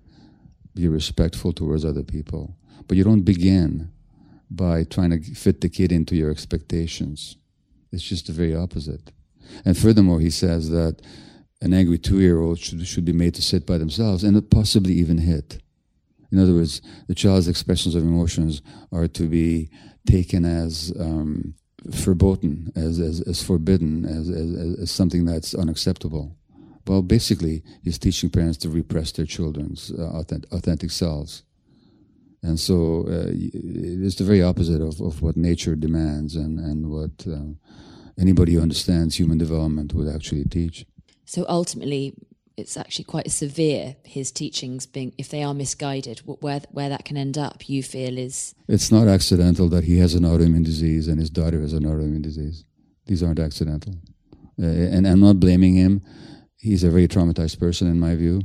be 0.75 0.88
respectful 0.88 1.53
towards 1.53 1.86
other 1.86 2.03
people. 2.03 2.56
But 2.88 2.98
you 2.98 3.03
don't 3.03 3.24
begin 3.24 3.89
by 4.50 4.84
trying 4.84 5.12
to 5.12 5.20
fit 5.34 5.62
the 5.62 5.70
kid 5.70 5.91
into 5.91 6.15
your 6.15 6.29
expectations. 6.29 7.38
It's 7.91 8.03
just 8.03 8.27
the 8.27 8.34
very 8.34 8.56
opposite. 8.56 9.12
And 9.65 9.77
furthermore, 9.77 10.20
he 10.20 10.29
says 10.29 10.70
that 10.70 11.01
an 11.62 11.74
angry 11.74 11.98
two 11.98 12.20
year 12.20 12.40
old 12.40 12.60
should, 12.60 12.86
should 12.88 13.06
be 13.06 13.14
made 13.14 13.34
to 13.36 13.42
sit 13.42 13.66
by 13.66 13.78
themselves 13.78 14.24
and 14.24 14.50
possibly 14.50 14.94
even 14.94 15.18
hit. 15.20 15.60
In 16.32 16.40
other 16.40 16.54
words, 16.54 16.82
the 17.08 17.16
child's 17.16 17.48
expressions 17.48 17.96
of 17.96 18.04
emotions 18.04 18.62
are 18.92 19.08
to 19.08 19.24
be 19.28 19.70
taken 20.06 20.46
as 20.46 20.94
um, 21.00 21.56
as, 22.76 23.00
as, 23.00 23.22
as 23.22 23.44
forbidden, 23.44 24.06
as, 24.06 24.30
as, 24.30 24.80
as 24.80 24.92
something 24.92 25.26
that's 25.26 25.56
unacceptable. 25.56 26.36
Well, 26.86 27.02
basically, 27.02 27.64
he's 27.84 27.98
teaching 27.98 28.30
parents 28.30 28.58
to 28.60 28.70
repress 28.70 29.12
their 29.12 29.26
children's 29.26 29.92
uh, 29.92 30.04
authentic, 30.04 30.52
authentic 30.52 30.92
selves. 30.92 31.44
And 32.44 32.60
so 32.60 33.06
uh, 33.08 33.28
it's 33.32 34.16
the 34.16 34.24
very 34.24 34.42
opposite 34.42 34.82
of, 34.82 35.02
of 35.02 35.22
what 35.22 35.36
nature 35.38 35.76
demands 35.76 36.36
and, 36.36 36.60
and 36.60 36.90
what 36.90 37.26
uh, 37.28 37.54
anybody 38.20 38.54
who 38.54 38.62
understands 38.62 39.16
human 39.18 39.38
development 39.38 39.94
would 39.94 40.14
actually 40.14 40.46
teach. 40.46 40.86
So 41.27 41.46
ultimately, 41.50 42.13
it's 42.55 42.77
actually 42.77 43.03
quite 43.03 43.29
severe. 43.29 43.98
His 44.03 44.31
teachings 44.31 44.86
being, 44.88 45.13
if 45.17 45.27
they 45.29 45.43
are 45.43 45.53
misguided, 45.53 46.19
where 46.25 46.62
where 46.72 46.89
that 46.89 47.03
can 47.03 47.17
end 47.17 47.38
up, 47.38 47.69
you 47.69 47.84
feel 47.84 48.17
is. 48.17 48.55
It's 48.67 48.91
not 48.91 49.07
accidental 49.07 49.67
that 49.69 49.84
he 49.84 50.00
has 50.00 50.15
an 50.15 50.24
autoimmune 50.24 50.63
disease 50.63 51.07
and 51.10 51.19
his 51.19 51.29
daughter 51.29 51.60
has 51.62 51.74
an 51.74 51.84
autoimmune 51.84 52.24
disease. 52.24 52.63
These 53.05 53.24
aren't 53.24 53.39
accidental, 53.39 53.96
uh, 54.62 54.65
and 54.65 55.05
I'm 55.05 55.19
not 55.19 55.39
blaming 55.39 55.75
him. 55.75 56.01
He's 56.55 56.84
a 56.84 56.89
very 56.89 57.07
traumatized 57.07 57.60
person, 57.60 57.88
in 57.88 58.00
my 58.00 58.15
view, 58.15 58.41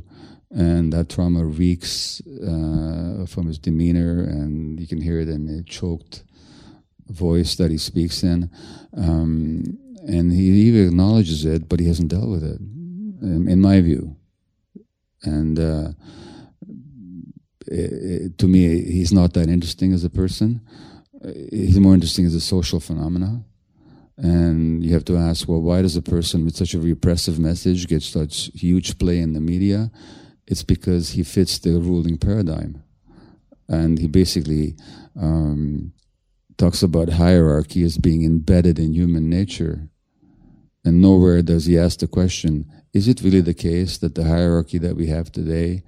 and 0.51 0.91
that 0.93 1.09
trauma 1.09 1.45
reeks 1.45 2.21
uh, 2.27 3.25
from 3.27 3.47
his 3.47 3.57
demeanor, 3.57 4.23
and 4.23 4.79
you 4.79 4.87
can 4.87 5.01
hear 5.01 5.19
it 5.19 5.29
in 5.29 5.47
the 5.47 5.63
choked 5.63 6.23
voice 7.07 7.55
that 7.55 7.71
he 7.71 7.77
speaks 7.77 8.23
in. 8.23 8.51
Um, 8.95 9.79
and 10.05 10.31
he 10.31 10.47
even 10.67 10.87
acknowledges 10.87 11.45
it, 11.45 11.69
but 11.69 11.79
he 11.79 11.87
hasn't 11.87 12.09
dealt 12.09 12.29
with 12.29 12.43
it, 12.43 12.59
in, 13.23 13.47
in 13.47 13.59
my 13.61 13.81
view. 13.81 14.15
And 15.23 15.57
uh, 15.57 15.89
it, 17.65 17.93
it, 17.93 18.37
to 18.37 18.47
me, 18.47 18.83
he's 18.83 19.13
not 19.13 19.33
that 19.33 19.49
interesting 19.49 19.93
as 19.93 20.03
a 20.03 20.09
person. 20.09 20.61
He's 21.49 21.79
more 21.79 21.93
interesting 21.93 22.25
as 22.25 22.35
a 22.35 22.41
social 22.41 22.79
phenomena. 22.79 23.43
And 24.17 24.83
you 24.83 24.93
have 24.93 25.05
to 25.05 25.17
ask, 25.17 25.47
well, 25.47 25.61
why 25.61 25.81
does 25.81 25.95
a 25.95 26.01
person 26.01 26.45
with 26.45 26.55
such 26.55 26.73
a 26.73 26.79
repressive 26.79 27.39
message 27.39 27.87
get 27.87 28.03
such 28.03 28.51
huge 28.53 28.99
play 28.99 29.19
in 29.19 29.33
the 29.33 29.41
media? 29.41 29.91
It's 30.45 30.63
because 30.63 31.11
he 31.11 31.23
fits 31.23 31.57
the 31.57 31.79
ruling 31.79 32.17
paradigm. 32.17 32.83
And 33.67 33.97
he 33.97 34.07
basically 34.07 34.75
um, 35.19 35.93
talks 36.57 36.83
about 36.83 37.09
hierarchy 37.09 37.83
as 37.83 37.97
being 37.97 38.23
embedded 38.23 38.77
in 38.77 38.93
human 38.93 39.29
nature. 39.29 39.89
And 40.85 41.01
nowhere 41.01 41.41
does 41.41 41.65
he 41.65 41.77
ask 41.77 41.99
the 41.99 42.07
question 42.07 42.65
is 42.93 43.07
it 43.07 43.21
really 43.21 43.41
the 43.41 43.55
case 43.55 43.97
that 43.97 44.13
the 44.13 44.23
hierarchy 44.23 44.77
that 44.77 44.95
we 44.95 45.07
have 45.07 45.31
today 45.31 45.81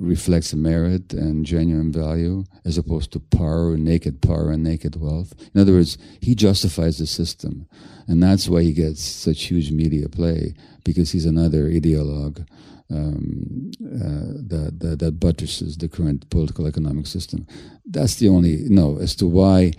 reflects 0.00 0.52
merit 0.54 1.12
and 1.12 1.46
genuine 1.46 1.92
value 1.92 2.44
as 2.64 2.76
opposed 2.76 3.12
to 3.12 3.20
power, 3.20 3.76
naked 3.76 4.20
power, 4.20 4.50
and 4.50 4.64
naked 4.64 5.00
wealth? 5.00 5.34
In 5.54 5.60
other 5.60 5.72
words, 5.72 5.98
he 6.20 6.34
justifies 6.34 6.98
the 6.98 7.06
system. 7.06 7.68
And 8.08 8.22
that's 8.22 8.48
why 8.48 8.62
he 8.62 8.72
gets 8.72 9.04
such 9.04 9.44
huge 9.44 9.70
media 9.70 10.08
play, 10.08 10.54
because 10.82 11.12
he's 11.12 11.26
another 11.26 11.68
ideologue. 11.68 12.46
Um, 12.90 13.70
uh, 13.84 14.32
that, 14.48 14.78
that, 14.80 14.98
that 15.00 15.20
buttresses 15.20 15.76
the 15.76 15.90
current 15.90 16.30
political 16.30 16.66
economic 16.66 17.06
system. 17.06 17.46
That's 17.84 18.14
the 18.14 18.28
only 18.30 18.62
no 18.70 18.96
as 18.98 19.14
to 19.16 19.26
why 19.26 19.72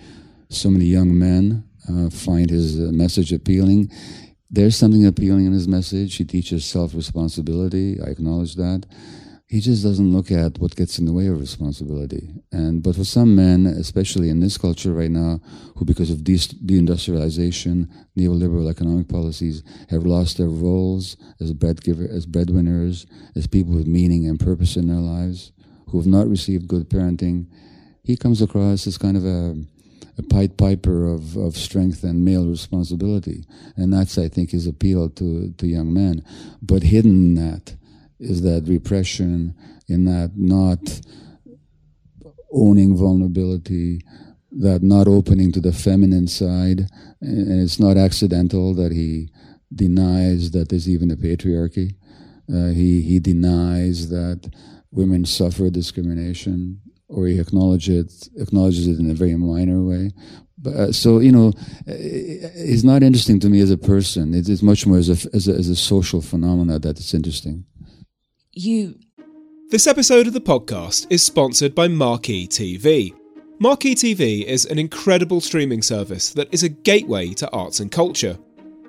so 0.50 0.70
many 0.70 0.86
young 0.86 1.18
men 1.18 1.64
uh, 1.90 2.12
find 2.12 2.52
his 2.52 2.80
uh, 2.80 2.92
message 2.92 3.34
appealing. 3.34 3.90
There's 4.52 4.76
something 4.76 5.06
appealing 5.06 5.46
in 5.46 5.54
his 5.54 5.68
message. 5.68 6.16
He 6.16 6.26
teaches 6.26 6.66
self 6.66 6.96
responsibility. 6.96 8.00
I 8.02 8.10
acknowledge 8.10 8.56
that. 8.56 8.86
He 9.46 9.62
just 9.62 9.84
doesn't 9.84 10.14
look 10.14 10.32
at 10.32 10.60
what 10.60 10.76
gets 10.76 11.00
in 11.00 11.06
the 11.06 11.14
way 11.14 11.28
of 11.28 11.40
responsibility. 11.40 12.30
And 12.52 12.82
but 12.82 12.96
for 12.96 13.04
some 13.04 13.36
men, 13.36 13.66
especially 13.68 14.30
in 14.30 14.40
this 14.40 14.58
culture 14.58 14.94
right 14.94 15.10
now, 15.10 15.40
who 15.76 15.86
because 15.86 16.10
of 16.10 16.24
de- 16.24 16.34
deindustrialization, 16.38 17.90
neoliberal 18.18 18.70
economic 18.70 19.08
policies, 19.08 19.64
have 19.90 20.04
lost 20.04 20.38
their 20.38 20.50
roles 20.50 21.16
as 21.40 21.54
bread 21.54 21.84
giver, 21.84 22.08
as 22.08 22.26
breadwinners, 22.26 23.06
as 23.36 23.48
people 23.48 23.74
with 23.74 23.88
meaning 23.88 24.28
and 24.28 24.40
purpose 24.40 24.76
in 24.76 24.88
their 24.88 24.98
lives, 24.98 25.52
who 25.90 25.98
have 26.00 26.08
not 26.08 26.28
received 26.28 26.68
good 26.68 26.90
parenting, 26.90 27.48
he 28.04 28.16
comes 28.16 28.42
across 28.42 28.88
as 28.88 28.98
kind 28.98 29.18
of 29.18 29.26
a 29.26 29.56
a 30.20 30.24
Pied 30.24 30.58
Piper 30.58 31.08
of, 31.08 31.38
of 31.38 31.56
strength 31.56 32.04
and 32.04 32.26
male 32.26 32.46
responsibility. 32.46 33.46
And 33.78 33.94
that's, 33.94 34.18
I 34.18 34.28
think, 34.28 34.52
his 34.52 34.68
appeal 34.68 35.10
to, 35.12 35.52
to 35.52 35.68
young 35.68 35.94
men. 35.94 36.24
But 36.62 36.84
hidden 36.84 37.12
in 37.12 37.36
that 37.36 37.76
is 38.20 38.42
that 38.42 38.68
repression, 38.68 39.56
in 39.88 40.06
that 40.06 40.34
not 40.36 41.02
owning 42.52 42.98
vulnerability, 42.98 44.02
that 44.52 44.84
not 44.84 45.08
opening 45.08 45.52
to 45.54 45.62
the 45.62 45.72
feminine 45.72 46.28
side. 46.28 46.90
And 47.22 47.62
it's 47.62 47.80
not 47.80 47.96
accidental 47.96 48.74
that 48.76 48.92
he 48.92 49.30
denies 49.74 50.52
that 50.52 50.70
there's 50.70 50.90
even 50.90 51.12
a 51.12 51.16
patriarchy. 51.16 51.96
Uh, 52.54 52.74
he, 52.74 53.02
he 53.02 53.20
denies 53.20 54.10
that 54.10 54.52
women 54.92 55.24
suffer 55.24 55.70
discrimination 55.70 56.82
or 57.10 57.28
he 57.28 57.40
acknowledges 57.40 58.30
it, 58.36 58.42
acknowledges 58.42 58.88
it 58.88 59.00
in 59.00 59.10
a 59.10 59.14
very 59.14 59.36
minor 59.36 59.84
way. 59.84 60.12
But, 60.58 60.74
uh, 60.76 60.92
so 60.92 61.20
you 61.20 61.32
know, 61.32 61.54
he's 61.88 62.84
not 62.84 63.04
interesting 63.04 63.40
to 63.42 63.50
me 63.50 63.60
as 63.62 63.72
a 63.72 63.78
person. 63.78 64.34
It's, 64.34 64.50
it's 64.50 64.62
much 64.62 64.86
more 64.86 64.98
as 64.98 65.10
a, 65.10 65.36
as 65.36 65.48
a 65.48 65.54
as 65.54 65.70
a 65.70 65.76
social 65.76 66.22
phenomena 66.22 66.80
that 66.80 67.00
it's 67.00 67.14
interesting. 67.14 67.66
You. 68.54 68.96
This 69.72 69.86
episode 69.86 70.26
of 70.26 70.34
the 70.34 70.42
podcast 70.42 71.06
is 71.12 71.24
sponsored 71.24 71.76
by 71.76 71.88
Marquee 71.88 72.48
TV. 72.48 73.14
Marquee 73.60 73.94
TV 73.94 74.44
is 74.44 74.66
an 74.66 74.80
incredible 74.80 75.42
streaming 75.42 75.84
service 75.84 76.34
that 76.34 76.52
is 76.52 76.64
a 76.64 76.70
gateway 76.70 77.34
to 77.34 77.50
arts 77.52 77.80
and 77.80 77.92
culture. 77.92 78.38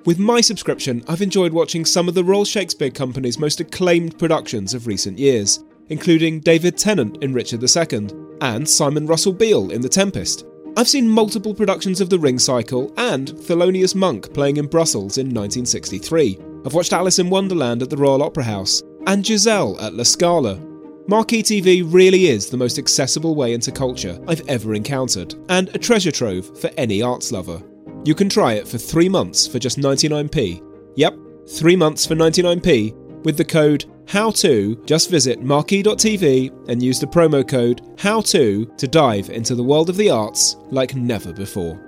With 0.05 0.17
my 0.17 0.41
subscription, 0.41 1.03
I've 1.07 1.21
enjoyed 1.21 1.53
watching 1.53 1.85
some 1.85 2.07
of 2.07 2.15
the 2.15 2.23
Royal 2.23 2.45
Shakespeare 2.45 2.89
Company's 2.89 3.37
most 3.37 3.59
acclaimed 3.59 4.17
productions 4.17 4.73
of 4.73 4.87
recent 4.87 5.19
years 5.19 5.63
including 5.91 6.39
David 6.39 6.77
Tennant 6.77 7.21
in 7.21 7.33
Richard 7.33 7.61
II 7.61 8.09
and 8.41 8.67
Simon 8.67 9.05
Russell 9.05 9.33
Beale 9.33 9.71
in 9.71 9.81
The 9.81 9.89
Tempest. 9.89 10.45
I've 10.77 10.87
seen 10.87 11.07
multiple 11.07 11.53
productions 11.53 11.99
of 11.99 12.09
The 12.09 12.17
Ring 12.17 12.39
Cycle 12.39 12.93
and 12.97 13.27
Thelonious 13.27 13.93
Monk 13.93 14.33
playing 14.33 14.55
in 14.55 14.67
Brussels 14.67 15.17
in 15.17 15.27
1963. 15.27 16.39
I've 16.65 16.73
watched 16.73 16.93
Alice 16.93 17.19
in 17.19 17.29
Wonderland 17.29 17.81
at 17.81 17.89
the 17.89 17.97
Royal 17.97 18.23
Opera 18.23 18.43
House 18.43 18.81
and 19.05 19.25
Giselle 19.25 19.79
at 19.81 19.93
La 19.93 20.03
Scala. 20.03 20.59
Marquee 21.07 21.43
TV 21.43 21.83
really 21.85 22.27
is 22.27 22.49
the 22.49 22.55
most 22.55 22.79
accessible 22.79 23.35
way 23.35 23.53
into 23.53 23.71
culture 23.71 24.17
I've 24.27 24.47
ever 24.47 24.73
encountered, 24.73 25.35
and 25.49 25.67
a 25.75 25.79
treasure 25.79 26.11
trove 26.11 26.57
for 26.57 26.69
any 26.77 27.01
arts 27.01 27.33
lover. 27.33 27.61
You 28.05 28.15
can 28.15 28.29
try 28.29 28.53
it 28.53 28.67
for 28.67 28.77
three 28.77 29.09
months 29.09 29.45
for 29.45 29.59
just 29.59 29.77
99p. 29.77 30.63
Yep, 30.95 31.15
three 31.49 31.75
months 31.75 32.05
for 32.05 32.15
99p 32.15 32.93
with 33.25 33.35
the 33.35 33.45
code 33.45 33.85
HOWTO, 34.11 34.75
just 34.85 35.09
visit 35.09 35.41
marquee.tv 35.41 36.67
and 36.67 36.83
use 36.83 36.99
the 36.99 37.07
promo 37.07 37.47
code 37.47 37.79
HOWTO 37.97 38.65
to 38.65 38.65
to 38.75 38.87
dive 38.87 39.29
into 39.29 39.55
the 39.55 39.63
world 39.63 39.89
of 39.89 39.95
the 39.95 40.09
arts 40.09 40.57
like 40.69 40.95
never 40.95 41.31
before. 41.31 41.79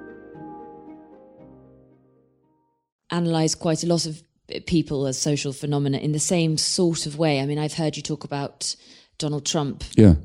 Analyse 3.11 3.55
quite 3.55 3.83
a 3.83 3.87
lot 3.87 4.05
of 4.05 4.23
people 4.67 5.05
as 5.05 5.19
social 5.19 5.51
phenomena 5.51 5.97
in 5.97 6.13
the 6.13 6.19
same 6.19 6.57
sort 6.57 7.05
of 7.05 7.17
way. 7.17 7.41
I 7.41 7.45
mean, 7.45 7.59
I've 7.59 7.73
heard 7.73 7.97
you 7.97 8.03
talk 8.03 8.23
about 8.23 8.73
Donald 9.17 9.45
Trump. 9.45 9.83
Yeah. 9.97 10.15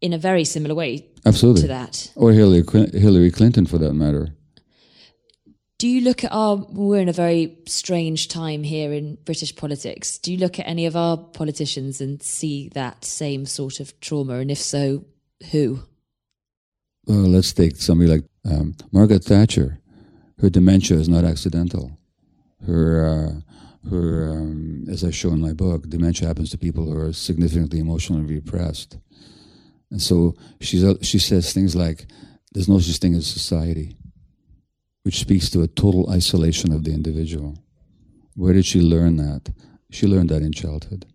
In 0.00 0.14
a 0.14 0.18
very 0.18 0.44
similar 0.44 0.74
way. 0.74 1.06
Absolutely. 1.26 1.62
To 1.62 1.68
that. 1.68 2.12
Or 2.14 2.32
Hillary, 2.32 2.64
Hillary 2.98 3.30
Clinton, 3.30 3.66
for 3.66 3.76
that 3.76 3.92
matter 3.92 4.32
do 5.78 5.88
you 5.88 6.00
look 6.00 6.24
at 6.24 6.32
our 6.32 6.56
we're 6.56 7.00
in 7.00 7.08
a 7.08 7.12
very 7.12 7.58
strange 7.66 8.28
time 8.28 8.62
here 8.62 8.92
in 8.92 9.18
british 9.24 9.54
politics. 9.54 10.18
Do 10.18 10.32
you 10.32 10.38
look 10.38 10.58
at 10.58 10.66
any 10.66 10.86
of 10.86 10.96
our 10.96 11.16
politicians 11.16 12.00
and 12.00 12.22
see 12.22 12.70
that 12.70 13.04
same 13.04 13.46
sort 13.46 13.80
of 13.80 13.98
trauma? 14.00 14.34
And 14.36 14.50
if 14.50 14.58
so 14.58 15.04
who? 15.50 15.80
Well 17.06 17.28
let's 17.28 17.52
take 17.52 17.76
somebody 17.76 18.10
like 18.10 18.24
um, 18.44 18.74
margaret 18.92 19.24
thatcher. 19.24 19.78
Her 20.38 20.50
dementia 20.50 20.98
is 20.98 21.08
not 21.08 21.24
accidental. 21.24 21.98
Her 22.66 23.06
uh, 23.06 23.90
her 23.90 24.32
um, 24.32 24.86
as 24.90 25.04
i 25.04 25.10
show 25.10 25.28
in 25.28 25.40
my 25.40 25.52
book 25.52 25.88
dementia 25.88 26.26
happens 26.26 26.50
to 26.50 26.58
people 26.58 26.90
who 26.90 26.98
are 26.98 27.12
significantly 27.12 27.80
emotionally 27.80 28.24
repressed. 28.24 28.98
And 29.90 30.02
so 30.02 30.34
she's, 30.60 30.84
she 31.02 31.20
says 31.20 31.52
things 31.52 31.76
like 31.76 32.06
there's 32.52 32.68
no 32.68 32.80
such 32.80 32.96
thing 32.96 33.14
as 33.14 33.26
society 33.26 33.96
which 35.06 35.20
speaks 35.20 35.48
to 35.48 35.62
a 35.62 35.68
total 35.68 36.10
isolation 36.10 36.72
of 36.72 36.82
the 36.82 36.92
individual. 36.92 37.56
Where 38.34 38.52
did 38.52 38.66
she 38.66 38.80
learn 38.80 39.18
that? 39.18 39.54
She 39.88 40.04
learned 40.04 40.30
that 40.30 40.42
in 40.42 40.50
childhood. 40.50 41.06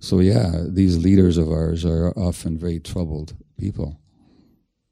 So, 0.00 0.20
yeah, 0.20 0.62
these 0.66 0.96
leaders 0.96 1.36
of 1.36 1.50
ours 1.50 1.84
are 1.84 2.14
often 2.16 2.56
very 2.56 2.80
troubled 2.80 3.36
people. 3.58 4.00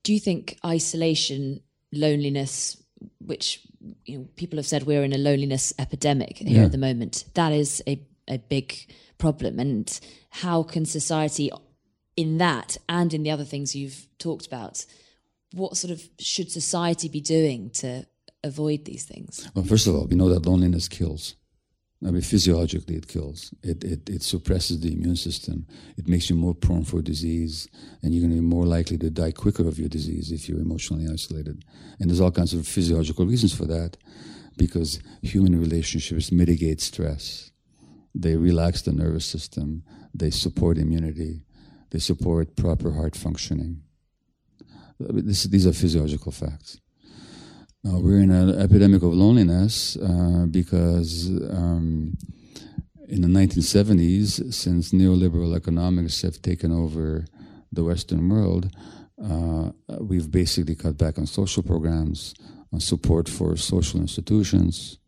Do 0.02 0.12
you 0.12 0.20
think 0.20 0.58
isolation, 0.62 1.62
loneliness, 1.94 2.76
which 3.20 3.66
you 4.04 4.18
know, 4.18 4.28
people 4.36 4.58
have 4.58 4.66
said 4.66 4.82
we're 4.82 5.02
in 5.02 5.14
a 5.14 5.18
loneliness 5.18 5.72
epidemic 5.78 6.36
here 6.36 6.58
yeah. 6.58 6.64
at 6.64 6.72
the 6.72 6.78
moment, 6.78 7.24
that 7.32 7.54
is 7.54 7.82
a, 7.86 7.98
a 8.28 8.36
big 8.36 8.74
problem? 9.16 9.58
And 9.58 9.98
how 10.28 10.62
can 10.62 10.84
society, 10.84 11.50
in 12.18 12.36
that 12.36 12.76
and 12.86 13.14
in 13.14 13.22
the 13.22 13.30
other 13.30 13.44
things 13.44 13.74
you've 13.74 14.06
talked 14.18 14.46
about, 14.46 14.84
what 15.54 15.78
sort 15.78 15.90
of 15.90 16.06
should 16.18 16.52
society 16.52 17.08
be 17.08 17.22
doing 17.22 17.70
to 17.70 18.04
avoid 18.46 18.84
these 18.84 19.04
things? 19.04 19.48
Well, 19.54 19.64
first 19.64 19.86
of 19.86 19.94
all, 19.94 20.06
we 20.06 20.16
know 20.16 20.28
that 20.28 20.46
loneliness 20.46 20.88
kills. 20.88 21.36
I 22.06 22.10
mean, 22.10 22.22
physiologically, 22.22 22.96
it 22.96 23.08
kills. 23.08 23.54
It, 23.62 23.82
it, 23.82 24.08
it 24.08 24.22
suppresses 24.22 24.80
the 24.80 24.92
immune 24.92 25.16
system. 25.16 25.66
It 25.96 26.06
makes 26.06 26.28
you 26.28 26.36
more 26.36 26.54
prone 26.54 26.84
for 26.84 27.00
disease, 27.00 27.68
and 28.02 28.12
you're 28.12 28.20
going 28.20 28.36
to 28.36 28.42
be 28.42 28.46
more 28.56 28.66
likely 28.66 28.98
to 28.98 29.10
die 29.10 29.32
quicker 29.32 29.66
of 29.66 29.78
your 29.78 29.88
disease 29.88 30.30
if 30.30 30.46
you're 30.46 30.60
emotionally 30.60 31.06
isolated. 31.10 31.64
And 31.98 32.10
there's 32.10 32.20
all 32.20 32.30
kinds 32.30 32.52
of 32.52 32.68
physiological 32.68 33.24
reasons 33.24 33.54
for 33.54 33.64
that, 33.66 33.96
because 34.58 35.00
human 35.22 35.58
relationships 35.58 36.30
mitigate 36.30 36.82
stress. 36.82 37.50
They 38.14 38.36
relax 38.36 38.82
the 38.82 38.92
nervous 38.92 39.26
system. 39.26 39.82
They 40.14 40.30
support 40.30 40.78
immunity. 40.78 41.44
They 41.90 41.98
support 41.98 42.56
proper 42.56 42.92
heart 42.92 43.16
functioning. 43.16 43.82
This, 44.98 45.44
these 45.44 45.66
are 45.66 45.72
physiological 45.72 46.32
facts. 46.32 46.78
Now 47.86 48.00
we're 48.00 48.18
in 48.18 48.32
an 48.32 48.50
epidemic 48.60 49.04
of 49.04 49.14
loneliness 49.14 49.96
uh, 49.96 50.46
because 50.50 51.28
um, 51.28 52.18
in 53.08 53.20
the 53.20 53.28
1970s, 53.28 54.52
since 54.52 54.90
neoliberal 54.90 55.54
economics 55.54 56.20
have 56.22 56.42
taken 56.42 56.72
over 56.72 57.26
the 57.70 57.84
Western 57.84 58.28
world, 58.28 58.74
uh, 59.22 59.70
we've 60.00 60.32
basically 60.32 60.74
cut 60.74 60.98
back 60.98 61.16
on 61.16 61.26
social 61.26 61.62
programs, 61.62 62.34
on 62.72 62.80
support 62.80 63.28
for 63.28 63.56
social 63.56 64.00
institutions, 64.00 64.98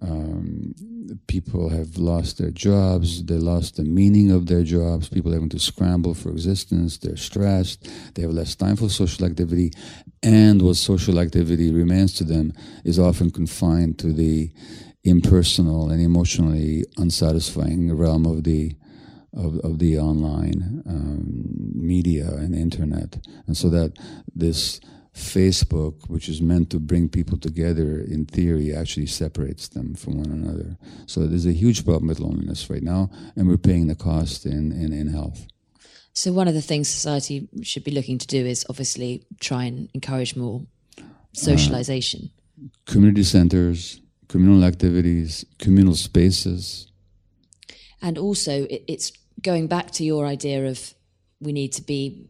um, 0.00 0.74
people 1.26 1.68
have 1.68 1.96
lost 1.96 2.38
their 2.38 2.50
jobs, 2.50 3.24
they 3.24 3.36
lost 3.36 3.76
the 3.76 3.84
meaning 3.84 4.30
of 4.30 4.46
their 4.46 4.62
jobs, 4.62 5.08
people 5.08 5.32
having 5.32 5.48
to 5.50 5.58
scramble 5.58 6.14
for 6.14 6.30
existence, 6.30 6.98
they're 6.98 7.16
stressed, 7.16 7.88
they 8.14 8.22
have 8.22 8.30
less 8.32 8.54
time 8.54 8.76
for 8.76 8.88
social 8.88 9.24
activity, 9.26 9.72
and 10.22 10.62
what 10.62 10.76
social 10.76 11.18
activity 11.18 11.72
remains 11.72 12.14
to 12.14 12.24
them 12.24 12.52
is 12.84 12.98
often 12.98 13.30
confined 13.30 13.98
to 13.98 14.12
the 14.12 14.50
impersonal 15.04 15.90
and 15.90 16.00
emotionally 16.00 16.84
unsatisfying 16.96 17.94
realm 17.96 18.26
of 18.26 18.44
the 18.44 18.76
of, 19.34 19.58
of 19.60 19.78
the 19.78 19.98
online 19.98 20.82
um, 20.86 21.42
media 21.74 22.28
and 22.34 22.54
internet, 22.54 23.16
and 23.46 23.56
so 23.56 23.70
that 23.70 23.92
this 24.34 24.78
Facebook, 25.14 26.08
which 26.08 26.28
is 26.28 26.40
meant 26.40 26.70
to 26.70 26.78
bring 26.78 27.08
people 27.08 27.38
together 27.38 28.00
in 28.00 28.24
theory, 28.24 28.74
actually 28.74 29.06
separates 29.06 29.68
them 29.68 29.94
from 29.94 30.16
one 30.16 30.30
another. 30.30 30.76
So 31.06 31.26
there's 31.26 31.46
a 31.46 31.52
huge 31.52 31.84
problem 31.84 32.08
with 32.08 32.18
loneliness 32.18 32.70
right 32.70 32.82
now, 32.82 33.10
and 33.36 33.46
we're 33.46 33.58
paying 33.58 33.88
the 33.88 33.94
cost 33.94 34.46
in, 34.46 34.72
in, 34.72 34.92
in 34.92 35.08
health. 35.08 35.46
So, 36.14 36.32
one 36.32 36.46
of 36.46 36.54
the 36.54 36.62
things 36.62 36.88
society 36.88 37.48
should 37.62 37.84
be 37.84 37.90
looking 37.90 38.18
to 38.18 38.26
do 38.26 38.44
is 38.44 38.66
obviously 38.68 39.24
try 39.40 39.64
and 39.64 39.88
encourage 39.94 40.36
more 40.36 40.62
socialization. 41.32 42.30
Uh, 42.62 42.68
community 42.84 43.22
centers, 43.22 44.00
communal 44.28 44.62
activities, 44.64 45.44
communal 45.58 45.94
spaces. 45.94 46.90
And 48.02 48.18
also, 48.18 48.64
it, 48.64 48.84
it's 48.88 49.12
going 49.40 49.68
back 49.68 49.90
to 49.92 50.04
your 50.04 50.26
idea 50.26 50.66
of 50.66 50.94
we 51.40 51.52
need 51.52 51.72
to 51.72 51.82
be 51.82 52.28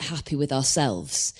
happy 0.00 0.36
with 0.36 0.52
ourselves 0.52 1.34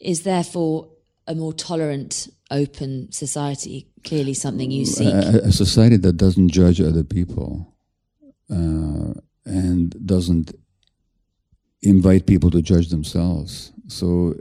is 0.00 0.22
therefore 0.22 0.88
a 1.26 1.34
more 1.34 1.52
tolerant, 1.52 2.28
open 2.50 3.12
society 3.12 3.88
clearly 4.04 4.34
something 4.34 4.70
you 4.70 4.86
seek? 4.86 5.12
A, 5.12 5.40
a 5.44 5.52
society 5.52 5.96
that 5.98 6.16
doesn't 6.16 6.48
judge 6.48 6.80
other 6.80 7.04
people 7.04 7.74
uh, 8.50 9.12
and 9.44 10.06
doesn't 10.06 10.52
invite 11.82 12.26
people 12.26 12.50
to 12.50 12.62
judge 12.62 12.88
themselves. 12.88 13.72
So 13.88 14.34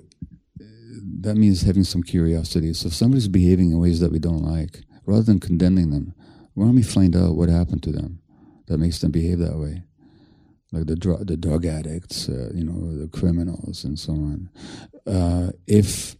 that 1.21 1.35
means 1.35 1.63
having 1.63 1.83
some 1.83 2.03
curiosity. 2.03 2.73
So 2.73 2.87
if 2.87 2.93
somebody's 2.93 3.27
behaving 3.27 3.71
in 3.71 3.79
ways 3.79 3.99
that 3.99 4.11
we 4.11 4.19
don't 4.19 4.43
like, 4.43 4.81
rather 5.05 5.23
than 5.23 5.39
condemning 5.39 5.91
them, 5.91 6.13
why 6.53 6.65
don't 6.65 6.75
we 6.75 6.83
find 6.83 7.15
out 7.15 7.35
what 7.35 7.49
happened 7.49 7.83
to 7.83 7.91
them 7.91 8.19
that 8.67 8.77
makes 8.77 8.99
them 8.99 9.11
behave 9.11 9.39
that 9.39 9.57
way? 9.57 9.83
Like 10.71 10.85
the 10.85 10.95
drug 10.95 11.27
the 11.27 11.37
drug 11.37 11.65
addicts, 11.65 12.29
uh, 12.29 12.49
you 12.53 12.63
know, 12.63 12.97
the 12.97 13.07
criminals, 13.07 13.83
and 13.83 13.97
so 13.97 14.13
on. 14.13 14.49
Uh, 15.05 15.51
if 15.65 16.15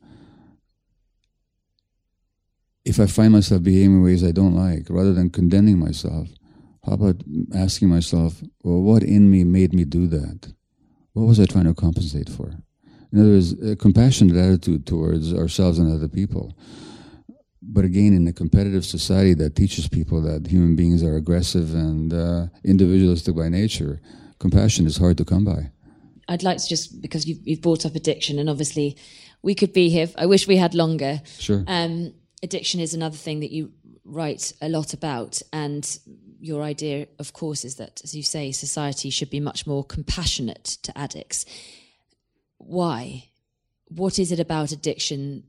if 2.85 2.99
I 2.99 3.05
find 3.05 3.33
myself 3.33 3.63
behaving 3.63 3.97
in 3.97 4.03
ways 4.03 4.23
I 4.23 4.31
don't 4.31 4.55
like, 4.55 4.87
rather 4.89 5.13
than 5.13 5.29
condemning 5.29 5.77
myself, 5.77 6.29
how 6.85 6.93
about 6.93 7.21
asking 7.53 7.89
myself, 7.89 8.41
well, 8.63 8.81
what 8.81 9.03
in 9.03 9.29
me 9.29 9.43
made 9.43 9.73
me 9.73 9.83
do 9.83 10.07
that? 10.07 10.53
What 11.11 11.25
was 11.25 11.39
I 11.39 11.45
trying 11.45 11.65
to 11.65 11.73
compensate 11.73 12.29
for? 12.29 12.53
In 13.11 13.19
other 13.19 13.31
words, 13.31 13.51
a 13.61 13.75
compassionate 13.75 14.37
attitude 14.37 14.85
towards 14.85 15.33
ourselves 15.33 15.79
and 15.79 15.91
other 15.91 16.07
people. 16.07 16.57
But 17.61 17.83
again, 17.83 18.13
in 18.13 18.25
a 18.27 18.33
competitive 18.33 18.85
society 18.85 19.33
that 19.33 19.55
teaches 19.55 19.89
people 19.89 20.21
that 20.21 20.47
human 20.47 20.77
beings 20.77 21.03
are 21.03 21.17
aggressive 21.17 21.73
and 21.73 22.13
uh, 22.13 22.47
individualistic 22.63 23.35
by 23.35 23.49
nature, 23.49 23.99
compassion 24.39 24.85
is 24.85 24.97
hard 24.97 25.17
to 25.17 25.25
come 25.25 25.45
by. 25.45 25.71
I'd 26.27 26.43
like 26.43 26.57
to 26.57 26.67
just 26.67 27.01
because 27.01 27.25
you've, 27.25 27.39
you've 27.47 27.61
brought 27.61 27.85
up 27.85 27.95
addiction, 27.95 28.39
and 28.39 28.49
obviously 28.49 28.97
we 29.41 29.55
could 29.55 29.73
be 29.73 29.89
here. 29.89 30.09
I 30.17 30.25
wish 30.25 30.47
we 30.47 30.57
had 30.57 30.73
longer. 30.73 31.21
Sure. 31.39 31.63
Um, 31.67 32.13
addiction 32.43 32.79
is 32.79 32.93
another 32.93 33.15
thing 33.15 33.39
that 33.39 33.51
you 33.51 33.71
write 34.03 34.53
a 34.61 34.69
lot 34.69 34.93
about, 34.93 35.41
and 35.53 35.99
your 36.39 36.63
idea, 36.63 37.07
of 37.19 37.33
course, 37.33 37.65
is 37.65 37.75
that, 37.75 38.01
as 38.03 38.15
you 38.15 38.23
say, 38.23 38.51
society 38.51 39.09
should 39.09 39.29
be 39.29 39.39
much 39.39 39.65
more 39.65 39.83
compassionate 39.83 40.65
to 40.83 40.97
addicts. 40.97 41.45
Why? 42.57 43.29
What 43.87 44.19
is 44.19 44.31
it 44.31 44.39
about 44.39 44.71
addiction 44.71 45.43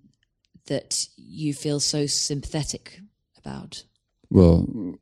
that 0.67 1.09
you 1.17 1.53
feel 1.55 1.81
so 1.81 2.07
sympathetic 2.07 3.01
about? 3.37 3.85
Well, 4.31 4.97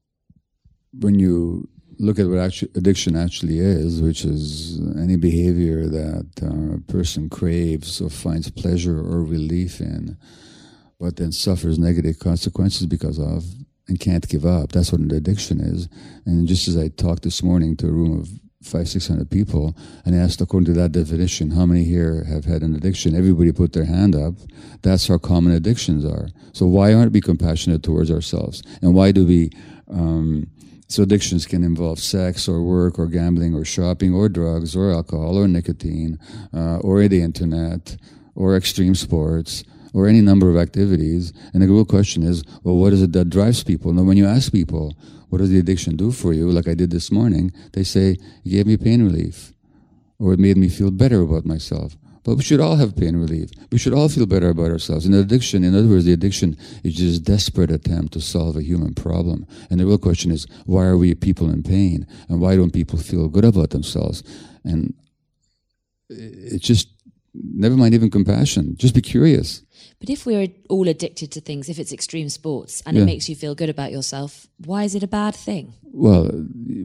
when 0.93 1.19
you 1.19 1.69
look 1.99 2.19
at 2.19 2.27
what 2.27 2.63
addiction 2.75 3.17
actually 3.17 3.59
is, 3.59 4.03
which 4.03 4.25
is 4.25 4.79
any 4.97 5.17
behavior 5.17 5.87
that 5.87 6.29
uh, 6.43 6.77
a 6.77 6.93
person 6.93 7.29
craves 7.29 8.01
or 8.01 8.11
finds 8.11 8.51
pleasure 8.51 8.99
or 8.99 9.25
relief 9.25 9.81
in, 9.81 10.17
but 11.01 11.17
then 11.17 11.33
suffers 11.33 11.79
negative 11.79 12.19
consequences 12.19 12.87
because 12.87 13.19
of 13.19 13.45
and 13.89 14.01
can't 14.01 14.29
give 14.29 14.45
up. 14.45 14.73
That's 14.73 14.91
what 14.93 15.01
an 15.01 15.13
addiction 15.13 15.61
is. 15.61 15.89
And 16.25 16.49
just 16.49 16.67
as 16.69 16.77
I 16.77 16.89
talked 16.89 17.23
this 17.23 17.43
morning 17.43 17.77
to 17.77 17.87
a 17.87 17.93
room 17.93 18.21
of 18.21 18.29
five, 18.63 18.89
six 18.89 19.07
hundred 19.07 19.31
people 19.31 19.77
and 20.05 20.15
asked, 20.15 20.41
according 20.41 20.67
to 20.75 20.81
that 20.81 20.91
definition, 20.93 21.53
how 21.53 21.67
many 21.67 21.85
here 21.85 22.25
have 22.25 22.45
had 22.45 22.63
an 22.63 22.75
addiction? 22.75 23.15
Everybody 23.15 23.53
put 23.53 23.73
their 23.73 23.85
hand 23.85 24.17
up. 24.17 24.35
That's 24.83 25.07
how 25.07 25.19
common 25.19 25.53
addictions 25.53 26.05
are. 26.05 26.29
So 26.53 26.67
why 26.67 26.93
aren't 26.93 27.13
we 27.13 27.21
compassionate 27.21 27.83
towards 27.85 28.11
ourselves? 28.11 28.63
And 28.83 28.93
why 28.95 29.13
do 29.13 29.25
we 29.25 29.51
um, 29.89 30.49
so 30.89 31.03
addictions 31.03 31.47
can 31.47 31.65
involve 31.65 31.99
sex 31.99 32.49
or 32.49 32.63
work 32.63 32.99
or 32.99 33.07
gambling 33.07 33.55
or 33.55 33.65
shopping 33.65 34.15
or 34.15 34.29
drugs 34.29 34.77
or 34.77 34.93
alcohol 34.93 35.37
or 35.37 35.49
nicotine 35.49 36.19
uh, 36.55 36.79
or 36.79 37.07
the 37.09 37.23
internet 37.23 37.97
or 38.35 38.57
extreme 38.57 38.95
sports 38.95 39.65
or 39.93 40.07
any 40.07 40.21
number 40.21 40.51
of 40.51 40.57
activities. 40.57 41.33
And 41.53 41.63
the 41.63 41.69
real 41.69 41.85
question 41.85 42.23
is, 42.23 42.45
well, 42.63 42.77
what 42.77 42.93
is 42.93 43.03
it 43.03 43.13
that 43.13 43.31
drives 43.31 43.65
people? 43.65 43.93
Now, 43.93 44.03
when 44.03 44.17
you 44.17 44.27
ask 44.27 44.53
people, 44.53 44.95
what 45.29 45.39
does 45.39 45.51
the 45.51 45.59
addiction 45.59 45.97
do 45.97 46.13
for 46.13 46.33
you? 46.33 46.51
Like 46.51 46.69
I 46.69 46.75
did 46.75 46.91
this 46.91 47.11
morning, 47.11 47.53
they 47.73 47.83
say, 47.83 48.17
it 48.45 48.49
gave 48.49 48.67
me 48.67 48.77
pain 48.77 49.03
relief 49.03 49.53
or 50.19 50.33
it 50.33 50.39
made 50.39 50.57
me 50.57 50.69
feel 50.69 50.91
better 50.91 51.21
about 51.23 51.45
myself. 51.45 51.97
But 52.27 52.35
we 52.35 52.43
should 52.43 52.59
all 52.59 52.75
have 52.75 52.97
pain 52.97 53.17
relief. 53.17 53.51
We 53.71 53.79
should 53.79 53.95
all 53.95 54.09
feel 54.09 54.27
better 54.27 54.49
about 54.49 54.73
ourselves. 54.73 55.07
And 55.07 55.15
addiction, 55.15 55.63
in 55.63 55.77
other 55.77 55.87
words, 55.87 56.07
the 56.07 56.13
addiction 56.13 56.59
is 56.83 56.97
just 56.97 57.21
a 57.21 57.23
desperate 57.23 57.71
attempt 57.71 58.15
to 58.15 58.21
solve 58.21 58.57
a 58.57 58.65
human 58.65 58.95
problem. 58.95 59.47
And 59.71 59.79
the 59.79 59.87
real 59.87 59.97
question 59.97 60.33
is, 60.33 60.45
why 60.65 60.87
are 60.87 60.99
we 60.99 61.15
people 61.15 61.49
in 61.49 61.63
pain? 61.63 62.05
And 62.29 62.41
why 62.41 62.57
don't 62.57 62.73
people 62.73 62.99
feel 62.99 63.29
good 63.29 63.45
about 63.45 63.71
themselves? 63.71 64.25
And 64.65 64.93
it's 66.09 66.67
just, 66.67 66.89
never 67.33 67.77
mind 67.77 67.95
even 67.95 68.11
compassion, 68.11 68.75
just 68.77 68.97
be 68.97 69.03
curious. 69.03 69.63
But 69.99 70.11
if 70.11 70.27
we're 70.27 70.49
all 70.69 70.89
addicted 70.89 71.33
to 71.33 71.41
things, 71.41 71.69
if 71.69 71.79
it's 71.79 71.93
extreme 71.93 72.29
sports 72.29 72.83
and 72.85 72.97
yeah. 72.97 73.03
it 73.03 73.07
makes 73.07 73.29
you 73.29 73.37
feel 73.37 73.55
good 73.55 73.71
about 73.71 73.93
yourself, 73.93 74.47
why 74.65 74.85
is 74.85 74.95
it 74.95 75.03
a 75.03 75.09
bad 75.09 75.35
thing? 75.35 75.73
Well, 75.85 76.31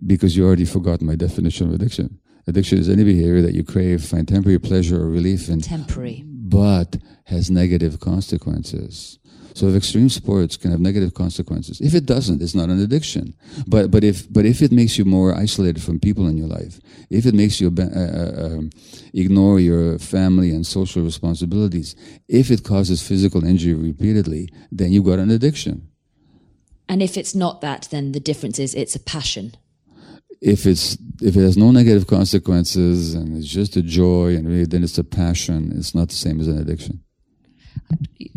because 0.06 0.38
you 0.38 0.45
already 0.45 0.65
forgot 0.65 1.02
my 1.02 1.15
definition 1.15 1.67
of 1.67 1.74
addiction. 1.74 2.19
Addiction 2.47 2.80
is 2.80 2.89
any 2.89 3.04
behavior 3.04 3.41
that 3.41 3.54
you 3.54 3.63
crave, 3.63 4.04
find 4.04 4.28
temporary 4.28 4.60
pleasure 4.60 5.02
or 5.02 5.10
relief 5.10 5.50
in. 5.50 5.62
Temporary. 5.62 6.26
But 6.51 6.97
has 7.25 7.49
negative 7.49 7.99
consequences. 7.99 9.17
So 9.53 9.67
if 9.67 9.75
extreme 9.75 10.09
sports 10.09 10.57
can 10.57 10.71
have 10.71 10.79
negative 10.79 11.13
consequences, 11.13 11.81
if 11.81 11.93
it 11.93 12.05
doesn't, 12.05 12.41
it's 12.41 12.55
not 12.55 12.69
an 12.69 12.81
addiction. 12.81 13.33
But 13.67 13.91
but 13.91 14.03
if 14.03 14.31
but 14.31 14.45
if 14.45 14.61
it 14.61 14.71
makes 14.71 14.97
you 14.97 15.05
more 15.05 15.35
isolated 15.35 15.81
from 15.81 15.99
people 15.99 16.27
in 16.27 16.37
your 16.37 16.47
life, 16.47 16.79
if 17.09 17.25
it 17.25 17.33
makes 17.33 17.59
you 17.59 17.67
uh, 17.77 17.81
uh, 17.81 18.45
um, 18.45 18.69
ignore 19.13 19.59
your 19.59 19.99
family 19.99 20.51
and 20.51 20.65
social 20.65 21.03
responsibilities, 21.03 21.95
if 22.27 22.49
it 22.49 22.63
causes 22.63 23.01
physical 23.01 23.43
injury 23.43 23.73
repeatedly, 23.73 24.49
then 24.71 24.91
you've 24.91 25.05
got 25.11 25.19
an 25.19 25.31
addiction. 25.31 25.87
And 26.87 27.01
if 27.01 27.17
it's 27.17 27.35
not 27.35 27.61
that, 27.61 27.87
then 27.91 28.11
the 28.11 28.19
difference 28.19 28.59
is 28.59 28.73
it's 28.73 28.95
a 28.95 28.99
passion 28.99 29.55
if 30.41 30.65
it's 30.65 30.97
if 31.21 31.36
it 31.36 31.41
has 31.41 31.56
no 31.56 31.71
negative 31.71 32.08
consequences 32.08 33.13
and 33.13 33.38
it's 33.38 33.47
just 33.47 33.75
a 33.75 33.82
joy 33.82 34.36
and 34.36 34.47
really, 34.47 34.65
then 34.65 34.84
it's 34.84 34.97
a 34.97 35.04
passion 35.04 35.71
it's 35.75 35.93
not 35.93 36.10
the 36.10 36.15
same 36.15 36.39
as 36.39 36.47
an 36.47 36.58
addiction 36.58 37.01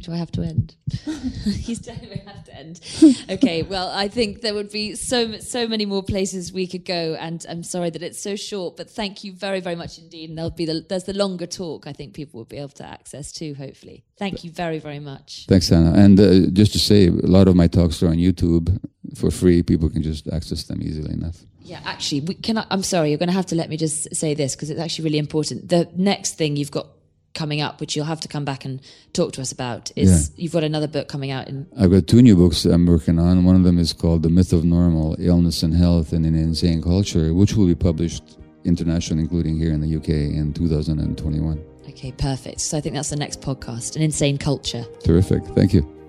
do 0.04 0.12
I 0.12 0.16
have 0.16 0.30
to 0.32 0.42
end? 0.42 0.74
He's 1.44 1.78
definitely 1.78 2.22
have 2.26 2.44
to 2.44 2.54
end. 2.54 2.80
Okay, 3.30 3.62
well, 3.62 3.88
I 3.88 4.08
think 4.08 4.42
there 4.42 4.54
would 4.54 4.70
be 4.70 4.94
so 4.94 5.38
so 5.38 5.66
many 5.66 5.86
more 5.86 6.02
places 6.02 6.52
we 6.52 6.66
could 6.66 6.84
go, 6.84 7.16
and 7.18 7.44
I'm 7.48 7.62
sorry 7.62 7.90
that 7.90 8.02
it's 8.02 8.20
so 8.20 8.36
short, 8.36 8.76
but 8.76 8.90
thank 8.90 9.24
you 9.24 9.32
very 9.32 9.60
very 9.60 9.76
much 9.76 9.98
indeed. 9.98 10.28
And 10.28 10.38
there'll 10.38 10.50
be 10.50 10.66
the, 10.66 10.84
there's 10.88 11.04
the 11.04 11.14
longer 11.14 11.46
talk. 11.46 11.86
I 11.86 11.92
think 11.92 12.14
people 12.14 12.38
will 12.38 12.44
be 12.44 12.58
able 12.58 12.68
to 12.70 12.86
access 12.86 13.32
too. 13.32 13.54
Hopefully, 13.54 14.04
thank 14.18 14.44
you 14.44 14.50
very 14.50 14.78
very 14.78 14.98
much. 14.98 15.46
Thanks, 15.48 15.70
Anna. 15.72 15.92
And 15.92 16.20
uh, 16.20 16.50
just 16.52 16.72
to 16.72 16.78
say, 16.78 17.06
a 17.08 17.10
lot 17.10 17.48
of 17.48 17.56
my 17.56 17.66
talks 17.66 18.02
are 18.02 18.08
on 18.08 18.16
YouTube 18.16 18.78
for 19.14 19.30
free. 19.30 19.62
People 19.62 19.88
can 19.88 20.02
just 20.02 20.28
access 20.28 20.64
them 20.64 20.82
easily 20.82 21.12
enough. 21.12 21.44
Yeah, 21.62 21.80
actually, 21.84 22.20
we, 22.22 22.34
can 22.34 22.58
I, 22.58 22.66
I'm 22.70 22.82
sorry, 22.82 23.08
you're 23.08 23.18
going 23.18 23.28
to 23.28 23.34
have 23.34 23.46
to 23.46 23.54
let 23.54 23.70
me 23.70 23.76
just 23.76 24.14
say 24.14 24.34
this 24.34 24.54
because 24.54 24.70
it's 24.70 24.80
actually 24.80 25.04
really 25.04 25.18
important. 25.18 25.68
The 25.68 25.88
next 25.96 26.36
thing 26.36 26.56
you've 26.56 26.70
got 26.70 26.88
coming 27.34 27.60
up, 27.60 27.80
which 27.80 27.96
you'll 27.96 28.04
have 28.04 28.20
to 28.20 28.28
come 28.28 28.44
back 28.44 28.64
and 28.64 28.80
talk 29.12 29.32
to 29.32 29.40
us 29.40 29.52
about, 29.52 29.90
is 29.96 30.30
yeah. 30.30 30.42
you've 30.42 30.52
got 30.52 30.62
another 30.62 30.86
book 30.86 31.08
coming 31.08 31.30
out. 31.30 31.48
In 31.48 31.66
I've 31.78 31.90
got 31.90 32.06
two 32.06 32.22
new 32.22 32.36
books 32.36 32.64
I'm 32.64 32.86
working 32.86 33.18
on. 33.18 33.44
One 33.44 33.56
of 33.56 33.64
them 33.64 33.78
is 33.78 33.92
called 33.92 34.22
"The 34.22 34.30
Myth 34.30 34.52
of 34.52 34.64
Normal: 34.64 35.16
Illness 35.18 35.62
and 35.62 35.74
Health 35.74 36.12
in 36.12 36.24
an 36.24 36.34
Insane 36.34 36.82
Culture," 36.82 37.34
which 37.34 37.54
will 37.54 37.66
be 37.66 37.74
published 37.74 38.38
internationally, 38.64 39.22
including 39.22 39.58
here 39.58 39.72
in 39.72 39.80
the 39.80 39.96
UK, 39.96 40.08
in 40.08 40.52
2021. 40.54 41.64
Okay, 41.88 42.12
perfect. 42.12 42.60
So 42.60 42.78
I 42.78 42.80
think 42.80 42.94
that's 42.94 43.10
the 43.10 43.16
next 43.16 43.40
podcast, 43.40 43.96
an 43.96 44.02
insane 44.02 44.38
culture. 44.38 44.84
Terrific. 45.04 45.44
Thank 45.48 45.74
you. 45.74 46.03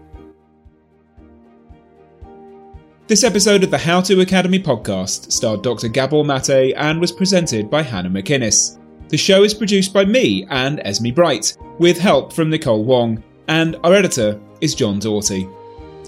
This 3.08 3.24
episode 3.24 3.64
of 3.64 3.70
the 3.70 3.78
How 3.78 4.02
To 4.02 4.22
Academy 4.22 4.58
podcast 4.58 5.32
starred 5.32 5.62
Dr. 5.62 5.90
Gabor 5.90 6.24
Maté 6.24 6.74
and 6.76 7.00
was 7.00 7.12
presented 7.12 7.70
by 7.70 7.84
Hannah 7.84 8.10
McInnes. 8.10 8.80
The 9.10 9.18
show 9.18 9.44
is 9.44 9.54
produced 9.54 9.94
by 9.94 10.06
me 10.06 10.48
and 10.50 10.82
Esme 10.84 11.12
Bright, 11.12 11.56
with 11.78 12.00
help 12.00 12.34
from 12.34 12.50
Nicole 12.50 12.84
Wong, 12.84 13.24
and 13.48 13.76
our 13.84 13.94
editor 13.94 14.42
is 14.60 14.74
John 14.74 14.98
Doughty. 14.98 15.48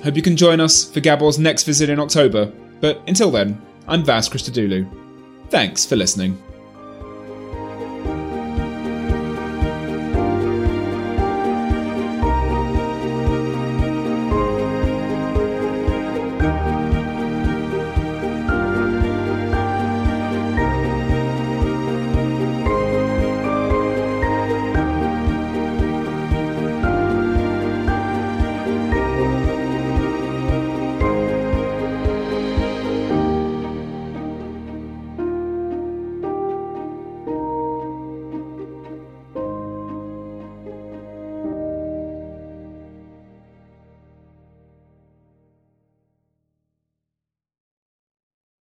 Hope 0.04 0.16
you 0.16 0.24
can 0.24 0.36
join 0.36 0.60
us 0.60 0.90
for 0.90 1.00
Gabor's 1.00 1.38
next 1.38 1.66
visit 1.66 1.92
in 1.92 2.00
October, 2.00 2.52
but 2.82 3.04
until 3.08 3.30
then, 3.30 3.62
I'm 3.88 4.04
Vas 4.04 4.28
Christodoulou. 4.28 4.90
Thanks 5.52 5.86
for 5.86 5.98
listening. 5.98 6.42